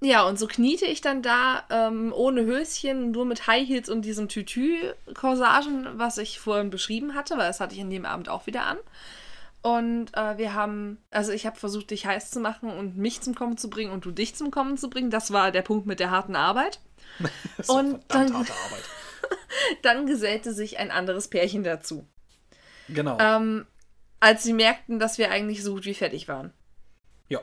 Ja, 0.05 0.27
und 0.27 0.37
so 0.37 0.49
kniete 0.49 0.85
ich 0.85 1.01
dann 1.01 1.23
da 1.23 1.63
ähm, 1.71 2.13
ohne 2.13 2.45
Höschen, 2.45 3.13
nur 3.13 3.25
mit 3.25 3.47
High 3.47 3.69
Heels 3.69 3.89
und 3.89 4.03
diesem 4.03 4.29
Tütü-Corsagen, 4.29 5.87
was 5.95 6.19
ich 6.19 6.41
vorhin 6.41 6.71
beschrieben 6.71 7.15
hatte, 7.15 7.39
weil 7.39 7.47
das 7.47 7.61
hatte 7.61 7.75
ich 7.75 7.81
in 7.81 7.91
dem 7.91 8.05
Abend 8.05 8.29
auch 8.29 8.47
wieder 8.47 8.67
an. 8.67 8.79
Und 9.63 10.09
äh, 10.17 10.39
wir 10.39 10.55
haben, 10.55 10.99
also 11.13 11.31
ich 11.31 11.47
habe 11.47 11.57
versucht, 11.57 11.93
dich 11.93 12.05
heiß 12.05 12.33
zu 12.33 12.41
machen 12.41 12.69
und 12.69 12.97
mich 12.97 13.21
zum 13.21 13.37
Kommen 13.37 13.57
zu 13.57 13.71
bringen 13.71 13.93
und 13.93 14.05
du 14.05 14.11
dich 14.11 14.35
zum 14.35 14.51
Kommen 14.51 14.77
zu 14.77 14.91
bringen. 14.91 15.11
Das 15.11 15.33
war 15.33 15.53
der 15.53 15.63
Punkt 15.63 15.87
mit 15.87 16.01
der 16.01 16.11
harten 16.11 16.35
Arbeit. 16.35 16.81
und 17.69 18.01
dann, 18.09 18.35
harte 18.35 18.53
Arbeit. 18.67 18.85
dann 19.83 20.07
gesellte 20.07 20.53
sich 20.53 20.81
ein 20.81 20.91
anderes 20.91 21.29
Pärchen 21.29 21.63
dazu. 21.63 22.05
Genau. 22.89 23.19
Ähm, 23.21 23.67
als 24.23 24.45
sie 24.45 24.53
merkten, 24.53 25.01
dass 25.01 25.19
wir 25.19 25.33
eigentlich 25.33 25.65
so 25.65 25.75
gut 25.75 25.85
wie 25.85 25.95
fertig 25.95 26.29
waren. 26.29 26.53
Ja. 27.29 27.41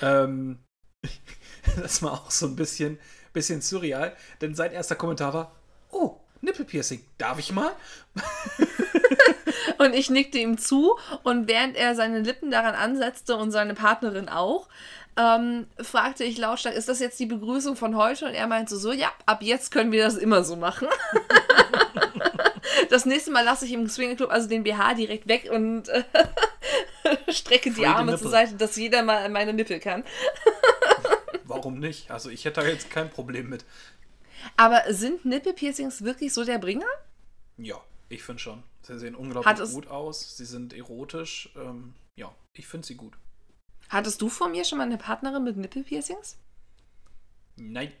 Ähm, 0.00 0.60
das 1.76 2.00
war 2.00 2.12
auch 2.12 2.30
so 2.30 2.46
ein 2.46 2.54
bisschen, 2.54 2.98
bisschen 3.32 3.60
surreal, 3.60 4.16
denn 4.40 4.54
sein 4.54 4.70
erster 4.70 4.94
Kommentar 4.94 5.34
war: 5.34 5.52
Oh, 5.90 6.20
Nippelpiercing, 6.42 7.04
darf 7.18 7.40
ich 7.40 7.50
mal? 7.50 7.72
und 9.78 9.94
ich 9.94 10.10
nickte 10.10 10.38
ihm 10.38 10.58
zu 10.58 10.96
und 11.24 11.48
während 11.48 11.76
er 11.76 11.96
seine 11.96 12.20
Lippen 12.20 12.52
daran 12.52 12.76
ansetzte 12.76 13.36
und 13.36 13.50
seine 13.50 13.74
Partnerin 13.74 14.28
auch, 14.28 14.68
ähm, 15.16 15.66
fragte 15.80 16.22
ich 16.22 16.38
lautstark, 16.38 16.76
ist 16.76 16.88
das 16.88 17.00
jetzt 17.00 17.18
die 17.18 17.26
Begrüßung 17.26 17.74
von 17.74 17.96
heute? 17.96 18.26
Und 18.26 18.34
er 18.34 18.46
meinte 18.46 18.76
so, 18.76 18.92
ja, 18.92 19.12
ab 19.26 19.42
jetzt 19.42 19.72
können 19.72 19.90
wir 19.90 20.04
das 20.04 20.16
immer 20.16 20.44
so 20.44 20.54
machen. 20.54 20.86
das 22.90 23.06
nächste 23.06 23.30
Mal 23.30 23.44
lasse 23.44 23.66
ich 23.66 23.72
im 23.72 23.88
Swingerclub 23.88 24.30
also 24.30 24.48
den 24.48 24.64
BH 24.64 24.94
direkt 24.94 25.28
weg 25.28 25.48
und 25.52 25.88
äh, 25.88 26.04
strecke 27.28 27.70
die 27.70 27.86
Arme 27.86 28.18
zur 28.18 28.30
Seite, 28.30 28.54
dass 28.54 28.76
jeder 28.76 29.02
mal 29.02 29.24
an 29.24 29.32
meine 29.32 29.52
Nippel 29.52 29.80
kann. 29.80 30.04
Warum 31.44 31.78
nicht? 31.78 32.10
Also 32.10 32.30
ich 32.30 32.44
hätte 32.44 32.60
da 32.62 32.66
jetzt 32.66 32.90
kein 32.90 33.10
Problem 33.10 33.48
mit. 33.48 33.64
Aber 34.56 34.82
sind 34.92 35.24
Nippelpiercings 35.24 36.04
wirklich 36.04 36.32
so 36.32 36.44
der 36.44 36.58
Bringer? 36.58 36.86
Ja, 37.56 37.80
ich 38.08 38.22
finde 38.22 38.40
schon. 38.40 38.62
Sie 38.82 38.98
sehen 38.98 39.14
unglaublich 39.14 39.70
gut 39.70 39.88
aus. 39.88 40.36
Sie 40.36 40.44
sind 40.44 40.72
erotisch. 40.74 41.50
Ähm, 41.56 41.94
ja, 42.16 42.34
ich 42.52 42.66
finde 42.66 42.86
sie 42.86 42.96
gut. 42.96 43.14
Hattest 43.88 44.20
du 44.20 44.28
vor 44.28 44.48
mir 44.48 44.64
schon 44.64 44.78
mal 44.78 44.84
eine 44.84 44.98
Partnerin 44.98 45.44
mit 45.44 45.56
Nippelpiercings? 45.56 46.36
Nein. 47.56 47.92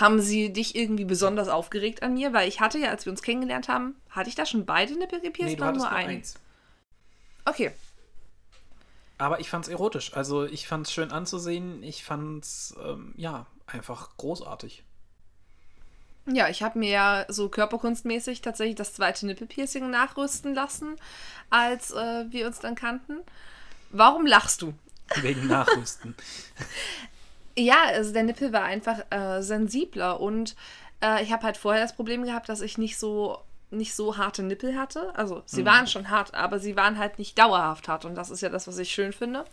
Haben 0.00 0.20
sie 0.20 0.50
dich 0.50 0.74
irgendwie 0.74 1.04
besonders 1.04 1.48
aufgeregt 1.48 2.02
an 2.02 2.14
mir? 2.14 2.32
Weil 2.32 2.48
ich 2.48 2.60
hatte 2.60 2.78
ja, 2.78 2.88
als 2.88 3.04
wir 3.04 3.12
uns 3.12 3.22
kennengelernt 3.22 3.68
haben, 3.68 3.94
hatte 4.08 4.30
ich 4.30 4.34
da 4.34 4.46
schon 4.46 4.64
beide 4.64 4.98
Nippel 4.98 5.20
gepierst 5.20 5.52
nee, 5.52 5.56
oder 5.56 5.72
nur, 5.72 5.82
nur 5.82 5.90
eins? 5.90 6.34
Okay. 7.44 7.70
Aber 9.18 9.40
ich 9.40 9.50
fand's 9.50 9.68
erotisch. 9.68 10.14
Also 10.14 10.44
ich 10.44 10.66
fand's 10.66 10.90
schön 10.90 11.12
anzusehen. 11.12 11.82
Ich 11.82 12.02
fand's, 12.02 12.74
ähm, 12.82 13.12
ja, 13.18 13.44
einfach 13.66 14.16
großartig. 14.16 14.82
Ja, 16.24 16.48
ich 16.48 16.62
habe 16.62 16.78
mir 16.78 16.90
ja 16.90 17.26
so 17.28 17.50
körperkunstmäßig 17.50 18.40
tatsächlich 18.40 18.76
das 18.76 18.94
zweite 18.94 19.26
Nippelpiercing 19.26 19.90
nachrüsten 19.90 20.54
lassen, 20.54 20.96
als 21.50 21.90
äh, 21.90 22.24
wir 22.30 22.46
uns 22.46 22.60
dann 22.60 22.74
kannten. 22.74 23.18
Warum 23.90 24.26
lachst 24.26 24.62
du? 24.62 24.72
Wegen 25.16 25.46
Nachrüsten. 25.48 26.14
ja, 27.60 27.84
also 27.86 28.12
der 28.12 28.22
Nippel 28.24 28.52
war 28.52 28.62
einfach 28.62 29.00
äh, 29.10 29.42
sensibler 29.42 30.20
und 30.20 30.56
äh, 31.02 31.22
ich 31.22 31.32
habe 31.32 31.44
halt 31.44 31.56
vorher 31.56 31.82
das 31.82 31.96
Problem 31.96 32.24
gehabt, 32.24 32.48
dass 32.48 32.60
ich 32.60 32.78
nicht 32.78 32.98
so 32.98 33.38
nicht 33.72 33.94
so 33.94 34.16
harte 34.16 34.42
Nippel 34.42 34.76
hatte. 34.76 35.12
Also 35.14 35.42
sie 35.46 35.62
mhm. 35.62 35.66
waren 35.66 35.86
schon 35.86 36.10
hart, 36.10 36.34
aber 36.34 36.58
sie 36.58 36.76
waren 36.76 36.98
halt 36.98 37.18
nicht 37.18 37.38
dauerhaft 37.38 37.86
hart 37.88 38.04
und 38.04 38.16
das 38.16 38.30
ist 38.30 38.40
ja 38.40 38.48
das, 38.48 38.66
was 38.66 38.78
ich 38.78 38.90
schön 38.90 39.12
finde. 39.12 39.44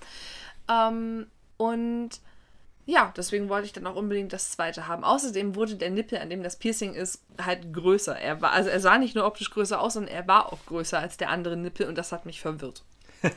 Ähm, 0.67 1.27
und 1.57 2.09
ja, 2.85 3.13
deswegen 3.17 3.49
wollte 3.49 3.65
ich 3.65 3.73
dann 3.73 3.85
auch 3.85 3.95
unbedingt 3.95 4.31
das 4.33 4.51
zweite 4.51 4.87
haben. 4.87 5.03
Außerdem 5.03 5.55
wurde 5.55 5.75
der 5.75 5.89
Nippel, 5.89 6.19
an 6.19 6.29
dem 6.29 6.41
das 6.41 6.55
Piercing 6.55 6.93
ist, 6.93 7.21
halt 7.39 7.73
größer. 7.73 8.17
Er 8.17 8.41
war, 8.41 8.51
also 8.51 8.69
er 8.69 8.79
sah 8.79 8.97
nicht 8.97 9.13
nur 9.13 9.25
optisch 9.25 9.51
größer 9.51 9.79
aus, 9.79 9.93
sondern 9.93 10.13
er 10.13 10.27
war 10.27 10.51
auch 10.51 10.65
größer 10.65 10.97
als 10.97 11.17
der 11.17 11.29
andere 11.29 11.57
Nippel 11.57 11.87
und 11.87 11.97
das 11.97 12.11
hat 12.11 12.25
mich 12.25 12.39
verwirrt. 12.39 12.83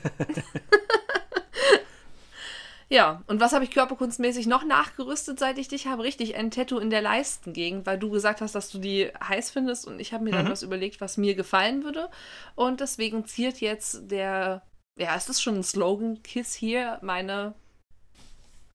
ja, 2.93 3.23
und 3.29 3.41
was 3.41 3.53
habe 3.53 3.63
ich 3.63 3.71
körperkunstmäßig 3.71 4.49
noch 4.49 4.65
nachgerüstet, 4.65 5.39
seit 5.39 5.59
ich 5.59 5.69
dich 5.69 5.87
habe? 5.87 6.03
Richtig, 6.03 6.35
ein 6.35 6.51
Tattoo 6.51 6.81
in 6.81 6.91
der 6.91 7.03
Leistengegend, 7.03 7.87
weil 7.87 7.99
du 7.99 8.11
gesagt 8.11 8.41
hast, 8.41 8.57
dass 8.57 8.69
du 8.69 8.79
die 8.79 9.13
heiß 9.23 9.53
findest 9.53 9.87
und 9.87 10.01
ich 10.01 10.13
habe 10.13 10.25
mir 10.25 10.31
mhm. 10.33 10.39
dann 10.39 10.51
was 10.51 10.65
überlegt, 10.65 11.01
was 11.01 11.17
mir 11.17 11.37
gefallen 11.37 11.85
würde. 11.85 12.11
Und 12.57 12.81
deswegen 12.81 13.25
ziert 13.27 13.61
jetzt 13.61 14.11
der, 14.11 14.63
ja, 14.99 15.15
ist 15.15 15.29
das 15.29 15.41
schon 15.41 15.55
ein 15.55 15.63
Slogan, 15.63 16.21
Kiss 16.25 16.53
hier, 16.53 16.99
meine 17.01 17.55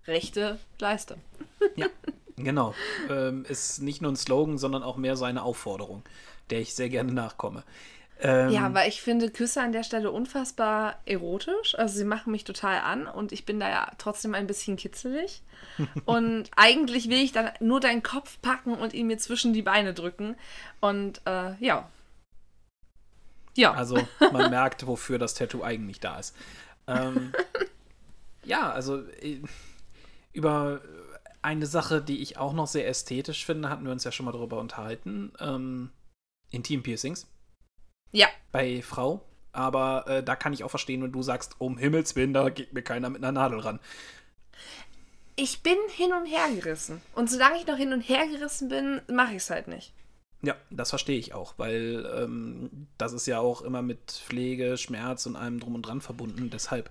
rechte 0.08 0.60
Leiste. 0.80 1.18
Ja, 1.76 1.88
genau. 2.38 2.76
Ähm, 3.10 3.44
ist 3.50 3.82
nicht 3.82 4.02
nur 4.02 4.12
ein 4.12 4.16
Slogan, 4.16 4.60
sondern 4.60 4.84
auch 4.84 4.98
mehr 4.98 5.16
so 5.16 5.26
eine 5.26 5.42
Aufforderung, 5.42 6.04
der 6.52 6.60
ich 6.60 6.76
sehr 6.76 6.90
gerne 6.90 7.12
nachkomme. 7.12 7.64
Ähm, 8.28 8.50
ja, 8.50 8.74
weil 8.74 8.90
ich 8.90 9.04
finde 9.04 9.30
Küsse 9.30 9.62
an 9.62 9.72
der 9.72 9.84
Stelle 9.84 10.10
unfassbar 10.10 11.00
erotisch. 11.06 11.78
Also 11.78 12.00
sie 12.00 12.06
machen 12.06 12.32
mich 12.32 12.44
total 12.44 12.80
an 12.80 13.06
und 13.06 13.32
ich 13.32 13.46
bin 13.46 13.60
da 13.60 13.70
ja 13.70 13.92
trotzdem 14.00 14.34
ein 14.34 14.48
bisschen 14.48 14.78
kitzelig. 14.78 15.44
und 16.06 16.50
eigentlich 16.56 17.08
will 17.08 17.20
ich 17.20 17.34
dann 17.34 17.52
nur 17.60 17.80
deinen 17.80 18.02
Kopf 18.02 18.42
packen 18.42 18.74
und 18.74 18.96
ihn 18.96 19.06
mir 19.06 19.20
zwischen 19.20 19.54
die 19.54 19.62
Beine 19.62 19.94
drücken. 19.94 20.36
Und 20.80 21.22
äh, 21.28 21.54
ja. 21.64 21.88
Ja. 23.56 23.74
Also 23.74 23.96
man 24.32 24.50
merkt, 24.50 24.88
wofür 24.88 25.20
das 25.20 25.36
Tattoo 25.36 25.62
eigentlich 25.62 26.00
da 26.00 26.18
ist. 26.18 26.36
Ähm, 26.88 27.32
ja, 28.44 28.72
also 28.72 29.04
äh, 29.22 29.40
über 30.34 30.82
eine 31.44 31.68
Sache, 31.68 32.02
die 32.02 32.24
ich 32.24 32.40
auch 32.40 32.54
noch 32.54 32.66
sehr 32.66 32.88
ästhetisch 32.88 33.46
finde, 33.46 33.70
hatten 33.70 33.86
wir 33.86 33.92
uns 33.92 34.04
ja 34.04 34.12
schon 34.12 34.26
mal 34.26 34.32
darüber 34.32 34.60
unterhalten. 34.60 35.32
Ähm, 35.40 35.92
Intim-Piercings. 36.50 37.28
Ja. 38.12 38.28
Bei 38.52 38.82
Frau. 38.82 39.22
Aber 39.52 40.06
äh, 40.08 40.24
da 40.24 40.36
kann 40.36 40.52
ich 40.52 40.64
auch 40.64 40.70
verstehen, 40.70 41.02
wenn 41.02 41.14
du 41.14 41.24
sagst, 41.24 41.56
um 41.60 41.78
Himmels 41.78 42.16
Willen, 42.16 42.34
da 42.34 42.50
geht 42.50 42.74
mir 42.74 42.82
keiner 42.82 43.10
mit 43.10 43.24
einer 43.24 43.32
Nadel 43.32 43.60
ran. 43.60 43.80
Ich 45.38 45.64
bin 45.64 45.78
hin 45.90 46.12
und 46.14 46.26
her 46.26 46.48
gerissen. 46.54 47.02
Und 47.14 47.30
solange 47.30 47.58
ich 47.58 47.68
noch 47.68 47.78
hin 47.78 47.94
und 47.94 48.02
her 48.02 48.28
gerissen 48.28 48.68
bin, 48.68 49.02
mache 49.08 49.32
ich 49.32 49.38
es 49.38 49.50
halt 49.50 49.68
nicht. 49.68 49.94
Ja, 50.42 50.56
das 50.70 50.90
verstehe 50.90 51.18
ich 51.18 51.34
auch, 51.34 51.56
weil 51.58 52.06
ähm, 52.16 52.88
das 52.98 53.14
ist 53.14 53.26
ja 53.26 53.40
auch 53.40 53.62
immer 53.62 53.82
mit 53.82 54.12
Pflege, 54.12 54.78
Schmerz 54.78 55.26
und 55.26 55.36
allem 55.36 55.60
drum 55.60 55.76
und 55.76 55.82
dran 55.84 56.02
verbunden. 56.02 56.50
Deshalb 56.50 56.90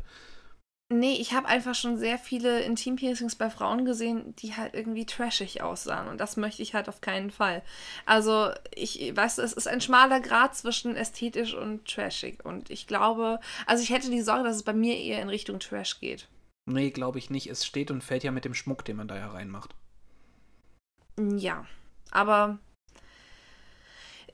Nee, 0.97 1.17
ich 1.17 1.33
habe 1.33 1.49
einfach 1.49 1.75
schon 1.75 1.99
sehr 1.99 2.19
viele 2.19 2.61
Intim-Piercings 2.61 3.35
bei 3.35 3.51
Frauen 3.51 3.85
gesehen, 3.85 4.37
die 4.37 4.55
halt 4.55 4.75
irgendwie 4.75 5.05
trashig 5.05 5.61
aussahen. 5.61 6.07
Und 6.07 6.21
das 6.21 6.37
möchte 6.37 6.63
ich 6.63 6.75
halt 6.75 6.89
auf 6.89 7.01
keinen 7.01 7.33
Fall. 7.33 7.63
Also, 8.07 8.51
ich, 8.73 9.13
weißt 9.15 9.39
du, 9.39 9.43
es 9.43 9.55
ist 9.55 9.67
ein 9.67 9.81
schmaler 9.81 10.21
Grad 10.21 10.55
zwischen 10.55 10.95
ästhetisch 10.95 11.53
und 11.53 11.85
trashig. 11.87 12.45
Und 12.45 12.71
ich 12.71 12.87
glaube, 12.87 13.41
also 13.67 13.83
ich 13.83 13.91
hätte 13.91 14.09
die 14.09 14.23
Sorge, 14.23 14.45
dass 14.45 14.55
es 14.55 14.63
bei 14.63 14.73
mir 14.73 14.97
eher 14.97 15.21
in 15.21 15.29
Richtung 15.29 15.59
Trash 15.59 15.99
geht. 15.99 16.29
Nee, 16.67 16.91
glaube 16.91 17.19
ich 17.19 17.29
nicht. 17.29 17.49
Es 17.49 17.67
steht 17.67 17.91
und 17.91 18.05
fällt 18.05 18.23
ja 18.23 18.31
mit 18.31 18.45
dem 18.45 18.55
Schmuck, 18.55 18.85
den 18.85 18.97
man 18.97 19.09
da 19.09 19.17
ja 19.17 19.29
reinmacht. 19.29 19.75
Ja, 21.19 21.67
aber 22.13 22.61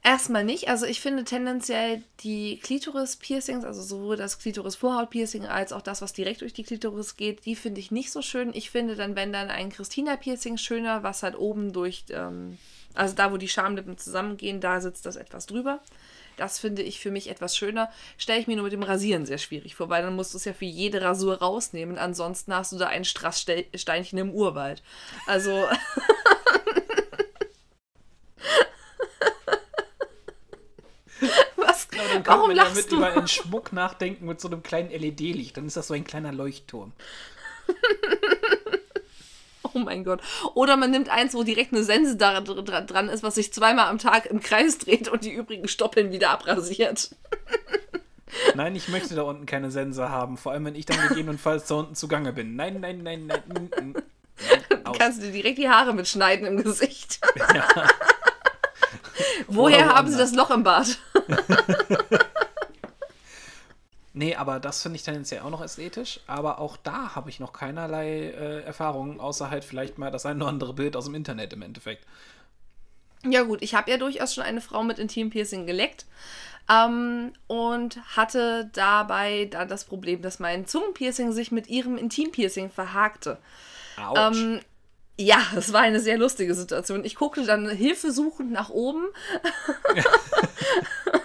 Erstmal 0.02 0.44
nicht. 0.44 0.68
Also 0.68 0.86
ich 0.86 1.00
finde 1.00 1.24
tendenziell 1.24 2.02
die 2.20 2.58
Klitoris-Piercings, 2.60 3.64
also 3.64 3.82
sowohl 3.82 4.16
das 4.16 4.38
Klitoris-Vorhaut-Piercing 4.38 5.44
als 5.46 5.74
auch 5.74 5.82
das, 5.82 6.00
was 6.00 6.14
direkt 6.14 6.40
durch 6.40 6.54
die 6.54 6.64
Klitoris 6.64 7.16
geht, 7.16 7.44
die 7.44 7.54
finde 7.54 7.80
ich 7.80 7.90
nicht 7.90 8.10
so 8.10 8.22
schön. 8.22 8.50
Ich 8.54 8.70
finde 8.70 8.96
dann, 8.96 9.14
wenn 9.14 9.32
dann 9.32 9.50
ein 9.50 9.70
Christina-Piercing 9.70 10.56
schöner, 10.56 11.02
was 11.02 11.22
halt 11.22 11.36
oben 11.36 11.74
durch, 11.74 12.04
ähm, 12.10 12.56
also 12.94 13.14
da, 13.14 13.30
wo 13.30 13.36
die 13.36 13.48
Schamlippen 13.48 13.98
zusammengehen, 13.98 14.60
da 14.60 14.80
sitzt 14.80 15.04
das 15.04 15.16
etwas 15.16 15.44
drüber. 15.44 15.80
Das 16.40 16.58
finde 16.58 16.80
ich 16.80 17.00
für 17.00 17.10
mich 17.10 17.28
etwas 17.28 17.54
schöner. 17.54 17.90
Stelle 18.16 18.40
ich 18.40 18.46
mir 18.46 18.56
nur 18.56 18.64
mit 18.64 18.72
dem 18.72 18.82
Rasieren 18.82 19.26
sehr 19.26 19.36
schwierig 19.36 19.74
vor, 19.74 19.90
weil 19.90 20.02
dann 20.02 20.16
musst 20.16 20.32
du 20.32 20.38
es 20.38 20.46
ja 20.46 20.54
für 20.54 20.64
jede 20.64 21.02
Rasur 21.02 21.36
rausnehmen. 21.36 21.98
Ansonsten 21.98 22.54
hast 22.54 22.72
du 22.72 22.78
da 22.78 22.86
ein 22.86 23.04
Strasssteinchen 23.04 24.18
im 24.18 24.30
Urwald. 24.30 24.82
Also. 25.26 25.68
Was? 31.56 31.88
Aber 31.92 31.99
dann 32.12 32.22
kann 32.22 32.38
Warum 32.38 32.54
man 32.54 32.56
damit 32.66 32.90
du? 32.90 32.96
über 32.96 33.12
einen 33.12 33.28
Schmuck 33.28 33.72
nachdenken 33.72 34.26
mit 34.26 34.40
so 34.40 34.48
einem 34.48 34.62
kleinen 34.62 34.90
LED-Licht. 34.90 35.56
Dann 35.56 35.66
ist 35.66 35.76
das 35.76 35.88
so 35.88 35.94
ein 35.94 36.04
kleiner 36.04 36.32
Leuchtturm. 36.32 36.92
Oh 39.72 39.78
mein 39.78 40.02
Gott. 40.02 40.20
Oder 40.54 40.76
man 40.76 40.90
nimmt 40.90 41.10
eins, 41.10 41.32
wo 41.34 41.44
direkt 41.44 41.72
eine 41.72 41.84
Sense 41.84 42.16
da 42.16 42.38
dra- 42.38 42.80
dran 42.80 43.08
ist, 43.08 43.22
was 43.22 43.36
sich 43.36 43.52
zweimal 43.52 43.86
am 43.86 43.98
Tag 43.98 44.26
im 44.26 44.40
Kreis 44.40 44.78
dreht 44.78 45.08
und 45.08 45.24
die 45.24 45.32
übrigen 45.32 45.68
Stoppeln 45.68 46.10
wieder 46.10 46.30
abrasiert. 46.30 47.10
Nein, 48.56 48.74
ich 48.74 48.88
möchte 48.88 49.14
da 49.14 49.22
unten 49.22 49.46
keine 49.46 49.70
Sense 49.70 50.08
haben. 50.08 50.36
Vor 50.38 50.52
allem, 50.52 50.64
wenn 50.64 50.74
ich 50.74 50.86
dann 50.86 51.00
gegebenenfalls 51.08 51.66
da 51.66 51.76
unten 51.76 51.94
zugange 51.94 52.32
bin. 52.32 52.56
Nein, 52.56 52.80
nein, 52.80 53.02
nein, 53.04 53.26
nein. 53.26 53.42
mm, 53.46 53.90
mm. 53.90 53.92
Nein, 53.92 54.84
aus. 54.86 54.98
Kannst 54.98 55.18
du 55.20 55.26
dir 55.26 55.32
direkt 55.32 55.58
die 55.58 55.68
Haare 55.68 55.92
mitschneiden 55.94 56.46
im 56.46 56.62
Gesicht. 56.62 57.20
Ja. 57.54 57.68
Woher 59.46 59.84
Oder 59.86 59.94
haben 59.94 60.10
sie 60.10 60.18
das 60.18 60.34
Loch 60.34 60.50
im 60.50 60.62
Bart? 60.64 60.98
Nee, 64.12 64.34
aber 64.34 64.58
das 64.58 64.82
finde 64.82 64.96
ich 64.96 65.02
tendenziell 65.02 65.40
auch 65.40 65.50
noch 65.50 65.62
ästhetisch. 65.62 66.20
Aber 66.26 66.58
auch 66.58 66.76
da 66.76 67.14
habe 67.14 67.30
ich 67.30 67.38
noch 67.38 67.52
keinerlei 67.52 68.30
äh, 68.30 68.60
Erfahrungen, 68.62 69.20
außer 69.20 69.50
halt 69.50 69.64
vielleicht 69.64 69.98
mal 69.98 70.10
das 70.10 70.26
ein 70.26 70.36
oder 70.38 70.48
andere 70.48 70.74
Bild 70.74 70.96
aus 70.96 71.04
dem 71.04 71.14
Internet 71.14 71.52
im 71.52 71.62
Endeffekt. 71.62 72.04
Ja 73.24 73.42
gut, 73.42 73.62
ich 73.62 73.74
habe 73.74 73.90
ja 73.90 73.98
durchaus 73.98 74.34
schon 74.34 74.44
eine 74.44 74.60
Frau 74.60 74.82
mit 74.82 74.98
Intimpiercing 74.98 75.66
geleckt 75.66 76.06
ähm, 76.68 77.32
und 77.46 77.98
hatte 78.16 78.70
dabei 78.72 79.44
dann 79.44 79.68
das 79.68 79.84
Problem, 79.84 80.22
dass 80.22 80.40
mein 80.40 80.66
Zungenpiercing 80.66 81.32
sich 81.32 81.52
mit 81.52 81.68
ihrem 81.68 81.96
Intimpiercing 81.96 82.70
verhakte. 82.70 83.38
Autsch. 83.96 84.38
Ähm, 84.38 84.60
ja, 85.18 85.38
es 85.54 85.72
war 85.72 85.82
eine 85.82 86.00
sehr 86.00 86.18
lustige 86.18 86.54
Situation. 86.54 87.04
Ich 87.04 87.14
guckte 87.14 87.44
dann 87.44 87.68
hilfesuchend 87.68 88.50
nach 88.50 88.70
oben. 88.70 89.04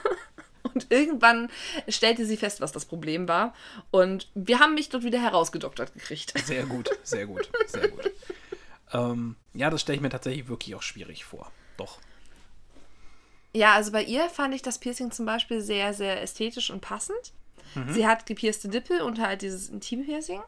Und 0.76 0.92
irgendwann 0.92 1.50
stellte 1.88 2.26
sie 2.26 2.38
fest, 2.38 2.62
was 2.62 2.72
das 2.72 2.86
Problem 2.86 3.28
war. 3.28 3.54
Und 3.92 4.30
wir 4.36 4.60
haben 4.60 4.76
mich 4.76 4.90
dort 4.90 5.04
wieder 5.04 5.22
herausgedoktert 5.22 5.94
gekriegt. 5.94 6.34
Sehr 6.46 6.66
gut, 6.66 6.90
sehr 7.04 7.26
gut, 7.26 7.50
sehr 7.68 7.88
gut. 7.88 8.12
ähm, 8.94 9.36
ja, 9.54 9.70
das 9.70 9.82
stelle 9.82 9.96
ich 9.96 10.02
mir 10.02 10.10
tatsächlich 10.10 10.48
wirklich 10.48 10.76
auch 10.76 10.82
schwierig 10.82 11.24
vor. 11.26 11.52
Doch. 11.78 12.00
Ja, 13.54 13.74
also 13.74 13.94
bei 13.94 14.04
ihr 14.04 14.30
fand 14.30 14.54
ich 14.54 14.62
das 14.62 14.80
Piercing 14.80 15.12
zum 15.12 15.26
Beispiel 15.26 15.62
sehr, 15.62 15.94
sehr 15.94 16.22
ästhetisch 16.22 16.70
und 16.70 16.82
passend. 16.82 17.32
Sie 17.89 18.08
hat 18.08 18.25
gepierste 18.25 18.67
Nippel 18.69 19.01
und 19.01 19.19
halt 19.19 19.41
dieses 19.41 19.69
Intimpiercing. 19.69 20.41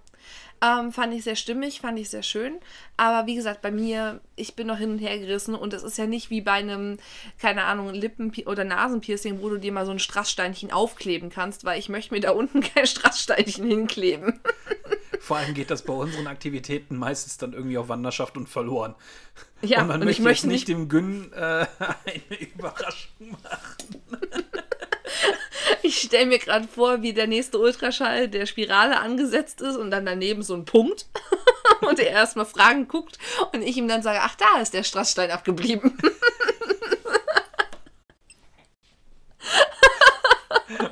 Ähm, 0.60 0.92
fand 0.92 1.14
ich 1.14 1.24
sehr 1.24 1.36
stimmig, 1.36 1.82
fand 1.82 2.00
ich 2.00 2.10
sehr 2.10 2.24
schön. 2.24 2.58
Aber 2.96 3.28
wie 3.28 3.36
gesagt, 3.36 3.62
bei 3.62 3.70
mir, 3.70 4.22
ich 4.36 4.56
bin 4.56 4.68
noch 4.68 4.78
hin 4.78 4.92
und 4.92 4.98
her 4.98 5.20
gerissen 5.20 5.54
und 5.54 5.74
es 5.74 5.84
ist 5.84 5.98
ja 5.98 6.08
nicht 6.08 6.32
wie 6.32 6.42
bei 6.42 6.54
einem, 6.54 6.98
keine 7.38 7.66
Ahnung, 7.66 7.94
Lippen- 7.94 8.34
oder 8.46 8.64
Nasenpiercing, 8.64 9.42
wo 9.42 9.50
du 9.50 9.58
dir 9.58 9.72
mal 9.72 9.86
so 9.86 9.92
ein 9.92 10.00
Strasssteinchen 10.00 10.72
aufkleben 10.72 11.30
kannst, 11.30 11.64
weil 11.64 11.78
ich 11.78 11.90
möchte 11.90 12.14
mir 12.14 12.22
da 12.22 12.32
unten 12.32 12.62
kein 12.74 12.88
Strasssteinchen 12.88 13.68
hinkleben. 13.68 14.40
Vor 15.20 15.38
allem 15.38 15.54
geht 15.54 15.70
das 15.70 15.84
bei 15.84 15.94
unseren 15.94 16.28
Aktivitäten 16.28 16.98
meistens 16.98 17.38
dann 17.38 17.54
irgendwie 17.54 17.78
auf 17.78 17.90
Wanderschaft 17.90 18.38
und 18.38 18.48
verloren. 18.48 18.96
Ja, 19.62 19.82
und 19.82 19.88
man 19.88 20.02
und 20.02 20.08
ich 20.08 20.20
möchte, 20.20 20.48
möchte 20.48 20.48
jetzt 20.48 20.54
nicht 20.54 20.68
dem 20.70 20.90
Gün 20.90 21.34
äh, 21.34 21.38
eine 22.06 22.40
Überraschung 22.40 23.32
machen. 23.44 24.47
Ich 25.84 26.02
stelle 26.02 26.26
mir 26.26 26.40
gerade 26.40 26.68
vor, 26.68 27.02
wie 27.02 27.14
der 27.14 27.28
nächste 27.28 27.60
Ultraschall 27.60 28.28
der 28.28 28.46
Spirale 28.46 29.00
angesetzt 29.00 29.62
ist 29.62 29.78
und 29.78 29.92
dann 29.92 30.06
daneben 30.06 30.44
so 30.44 30.54
ein 30.54 30.66
Punkt. 30.66 31.06
und 31.82 32.00
er 32.00 32.10
erstmal 32.10 32.46
Fragen 32.46 32.88
guckt 32.88 33.18
und 33.54 33.62
ich 33.62 33.78
ihm 33.78 33.88
dann 33.88 34.02
sage, 34.02 34.20
ach, 34.22 34.36
da 34.36 34.60
ist 34.62 34.74
der 34.74 34.84
Strassstein 34.84 35.32
abgeblieben. 35.32 35.98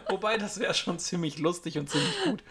Wobei, 0.09 0.37
das 0.37 0.59
wäre 0.59 0.73
schon 0.73 0.99
ziemlich 0.99 1.39
lustig 1.39 1.77
und 1.77 1.89
ziemlich 1.89 2.15
gut. 2.23 2.41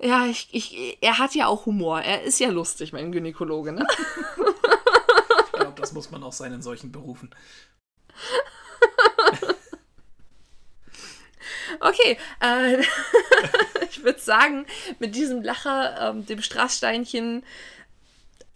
ja, 0.00 0.26
ich, 0.26 0.48
ich, 0.52 0.98
er 1.00 1.18
hat 1.18 1.34
ja 1.34 1.48
auch 1.48 1.66
Humor. 1.66 2.00
Er 2.00 2.22
ist 2.22 2.38
ja 2.38 2.50
lustig, 2.50 2.92
mein 2.92 3.10
Gynäkologe, 3.10 3.72
ne? 3.72 3.84
Ich 5.46 5.52
glaube, 5.52 5.80
das 5.80 5.92
muss 5.92 6.12
man 6.12 6.22
auch 6.22 6.32
sein 6.32 6.52
in 6.52 6.62
solchen 6.62 6.92
Berufen. 6.92 7.34
Okay, 11.80 12.18
äh, 12.40 12.80
ich 13.90 14.02
würde 14.02 14.20
sagen, 14.20 14.66
mit 14.98 15.14
diesem 15.14 15.42
Lacher, 15.42 16.10
ähm, 16.10 16.26
dem 16.26 16.42
Strasssteinchen, 16.42 17.44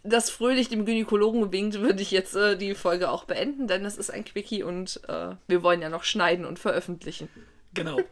das 0.03 0.29
fröhlich 0.29 0.69
dem 0.69 0.85
Gynäkologen 0.85 1.51
winkt, 1.51 1.79
würde 1.79 2.01
ich 2.01 2.11
jetzt 2.11 2.35
äh, 2.35 2.57
die 2.57 2.73
Folge 2.73 3.09
auch 3.11 3.25
beenden, 3.25 3.67
denn 3.67 3.83
das 3.83 3.97
ist 3.97 4.11
ein 4.11 4.25
Quickie 4.25 4.63
und 4.63 4.99
äh, 5.07 5.35
wir 5.47 5.63
wollen 5.63 5.81
ja 5.81 5.89
noch 5.89 6.03
schneiden 6.03 6.45
und 6.45 6.59
veröffentlichen. 6.59 7.29
Genau. 7.73 7.99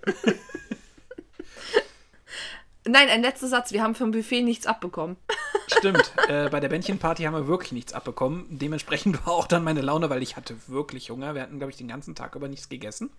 Nein, 2.85 3.09
ein 3.09 3.21
letzter 3.21 3.47
Satz. 3.47 3.71
Wir 3.71 3.83
haben 3.83 3.93
vom 3.93 4.11
Buffet 4.11 4.41
nichts 4.41 4.65
abbekommen. 4.65 5.17
Stimmt. 5.67 6.13
Äh, 6.27 6.49
bei 6.49 6.59
der 6.59 6.69
Bändchenparty 6.69 7.23
haben 7.23 7.35
wir 7.35 7.47
wirklich 7.47 7.71
nichts 7.71 7.93
abbekommen. 7.93 8.45
Dementsprechend 8.49 9.25
war 9.25 9.33
auch 9.33 9.47
dann 9.47 9.63
meine 9.63 9.81
Laune, 9.81 10.09
weil 10.09 10.23
ich 10.23 10.35
hatte 10.37 10.55
wirklich 10.67 11.09
Hunger. 11.09 11.35
Wir 11.35 11.41
hatten, 11.41 11.57
glaube 11.57 11.71
ich, 11.71 11.77
den 11.77 11.87
ganzen 11.87 12.15
Tag 12.15 12.35
über 12.35 12.47
nichts 12.47 12.69
gegessen. 12.69 13.11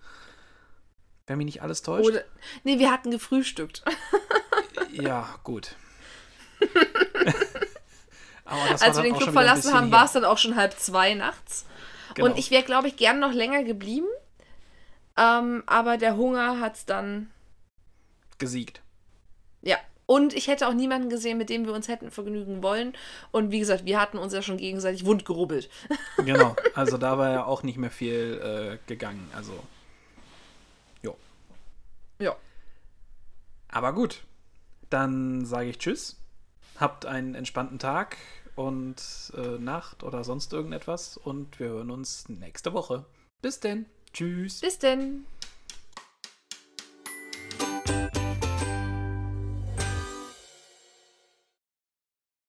Wenn 1.31 1.37
mich 1.37 1.45
nicht 1.45 1.61
alles 1.61 1.81
täuscht. 1.81 2.09
Oder, 2.09 2.25
nee, 2.65 2.77
wir 2.77 2.91
hatten 2.91 3.09
gefrühstückt. 3.09 3.83
Ja, 4.91 5.35
gut. 5.45 5.77
Als 8.43 8.97
wir 8.97 9.03
den 9.03 9.15
Club 9.15 9.31
verlassen 9.31 9.73
haben, 9.73 9.89
war 9.89 10.03
es 10.03 10.11
dann 10.11 10.25
auch 10.25 10.37
schon 10.37 10.57
halb 10.57 10.77
zwei 10.77 11.13
nachts. 11.13 11.65
Genau. 12.15 12.27
Und 12.27 12.37
ich 12.37 12.51
wäre, 12.51 12.63
glaube 12.63 12.89
ich, 12.89 12.97
gern 12.97 13.21
noch 13.21 13.31
länger 13.31 13.63
geblieben. 13.63 14.07
Ähm, 15.15 15.63
aber 15.65 15.97
der 15.97 16.17
Hunger 16.17 16.59
hat 16.59 16.75
es 16.75 16.85
dann. 16.85 17.31
gesiegt. 18.37 18.81
Ja. 19.61 19.77
Und 20.07 20.33
ich 20.33 20.49
hätte 20.49 20.67
auch 20.67 20.73
niemanden 20.73 21.09
gesehen, 21.09 21.37
mit 21.37 21.49
dem 21.49 21.65
wir 21.65 21.73
uns 21.73 21.87
hätten 21.87 22.11
vergnügen 22.11 22.61
wollen. 22.61 22.91
Und 23.31 23.51
wie 23.51 23.59
gesagt, 23.59 23.85
wir 23.85 24.01
hatten 24.01 24.17
uns 24.17 24.33
ja 24.33 24.41
schon 24.41 24.57
gegenseitig 24.57 25.05
wund 25.05 25.23
gerubbelt. 25.23 25.69
Genau. 26.17 26.57
Also 26.75 26.97
da 26.97 27.17
war 27.17 27.31
ja 27.31 27.45
auch 27.45 27.63
nicht 27.63 27.77
mehr 27.77 27.91
viel 27.91 28.41
äh, 28.43 28.89
gegangen. 28.89 29.31
Also. 29.33 29.53
Ja. 32.21 32.35
Aber 33.67 33.93
gut. 33.93 34.23
Dann 34.89 35.45
sage 35.45 35.69
ich 35.69 35.79
Tschüss. 35.79 36.17
Habt 36.77 37.05
einen 37.05 37.35
entspannten 37.35 37.79
Tag 37.79 38.17
und 38.55 39.31
äh, 39.35 39.57
Nacht 39.57 40.03
oder 40.03 40.23
sonst 40.23 40.53
irgendetwas. 40.53 41.17
Und 41.17 41.59
wir 41.59 41.69
hören 41.69 41.89
uns 41.91 42.29
nächste 42.29 42.73
Woche. 42.73 43.05
Bis 43.41 43.59
denn. 43.59 43.85
Tschüss. 44.13 44.61
Bis 44.61 44.77
denn. 44.77 45.25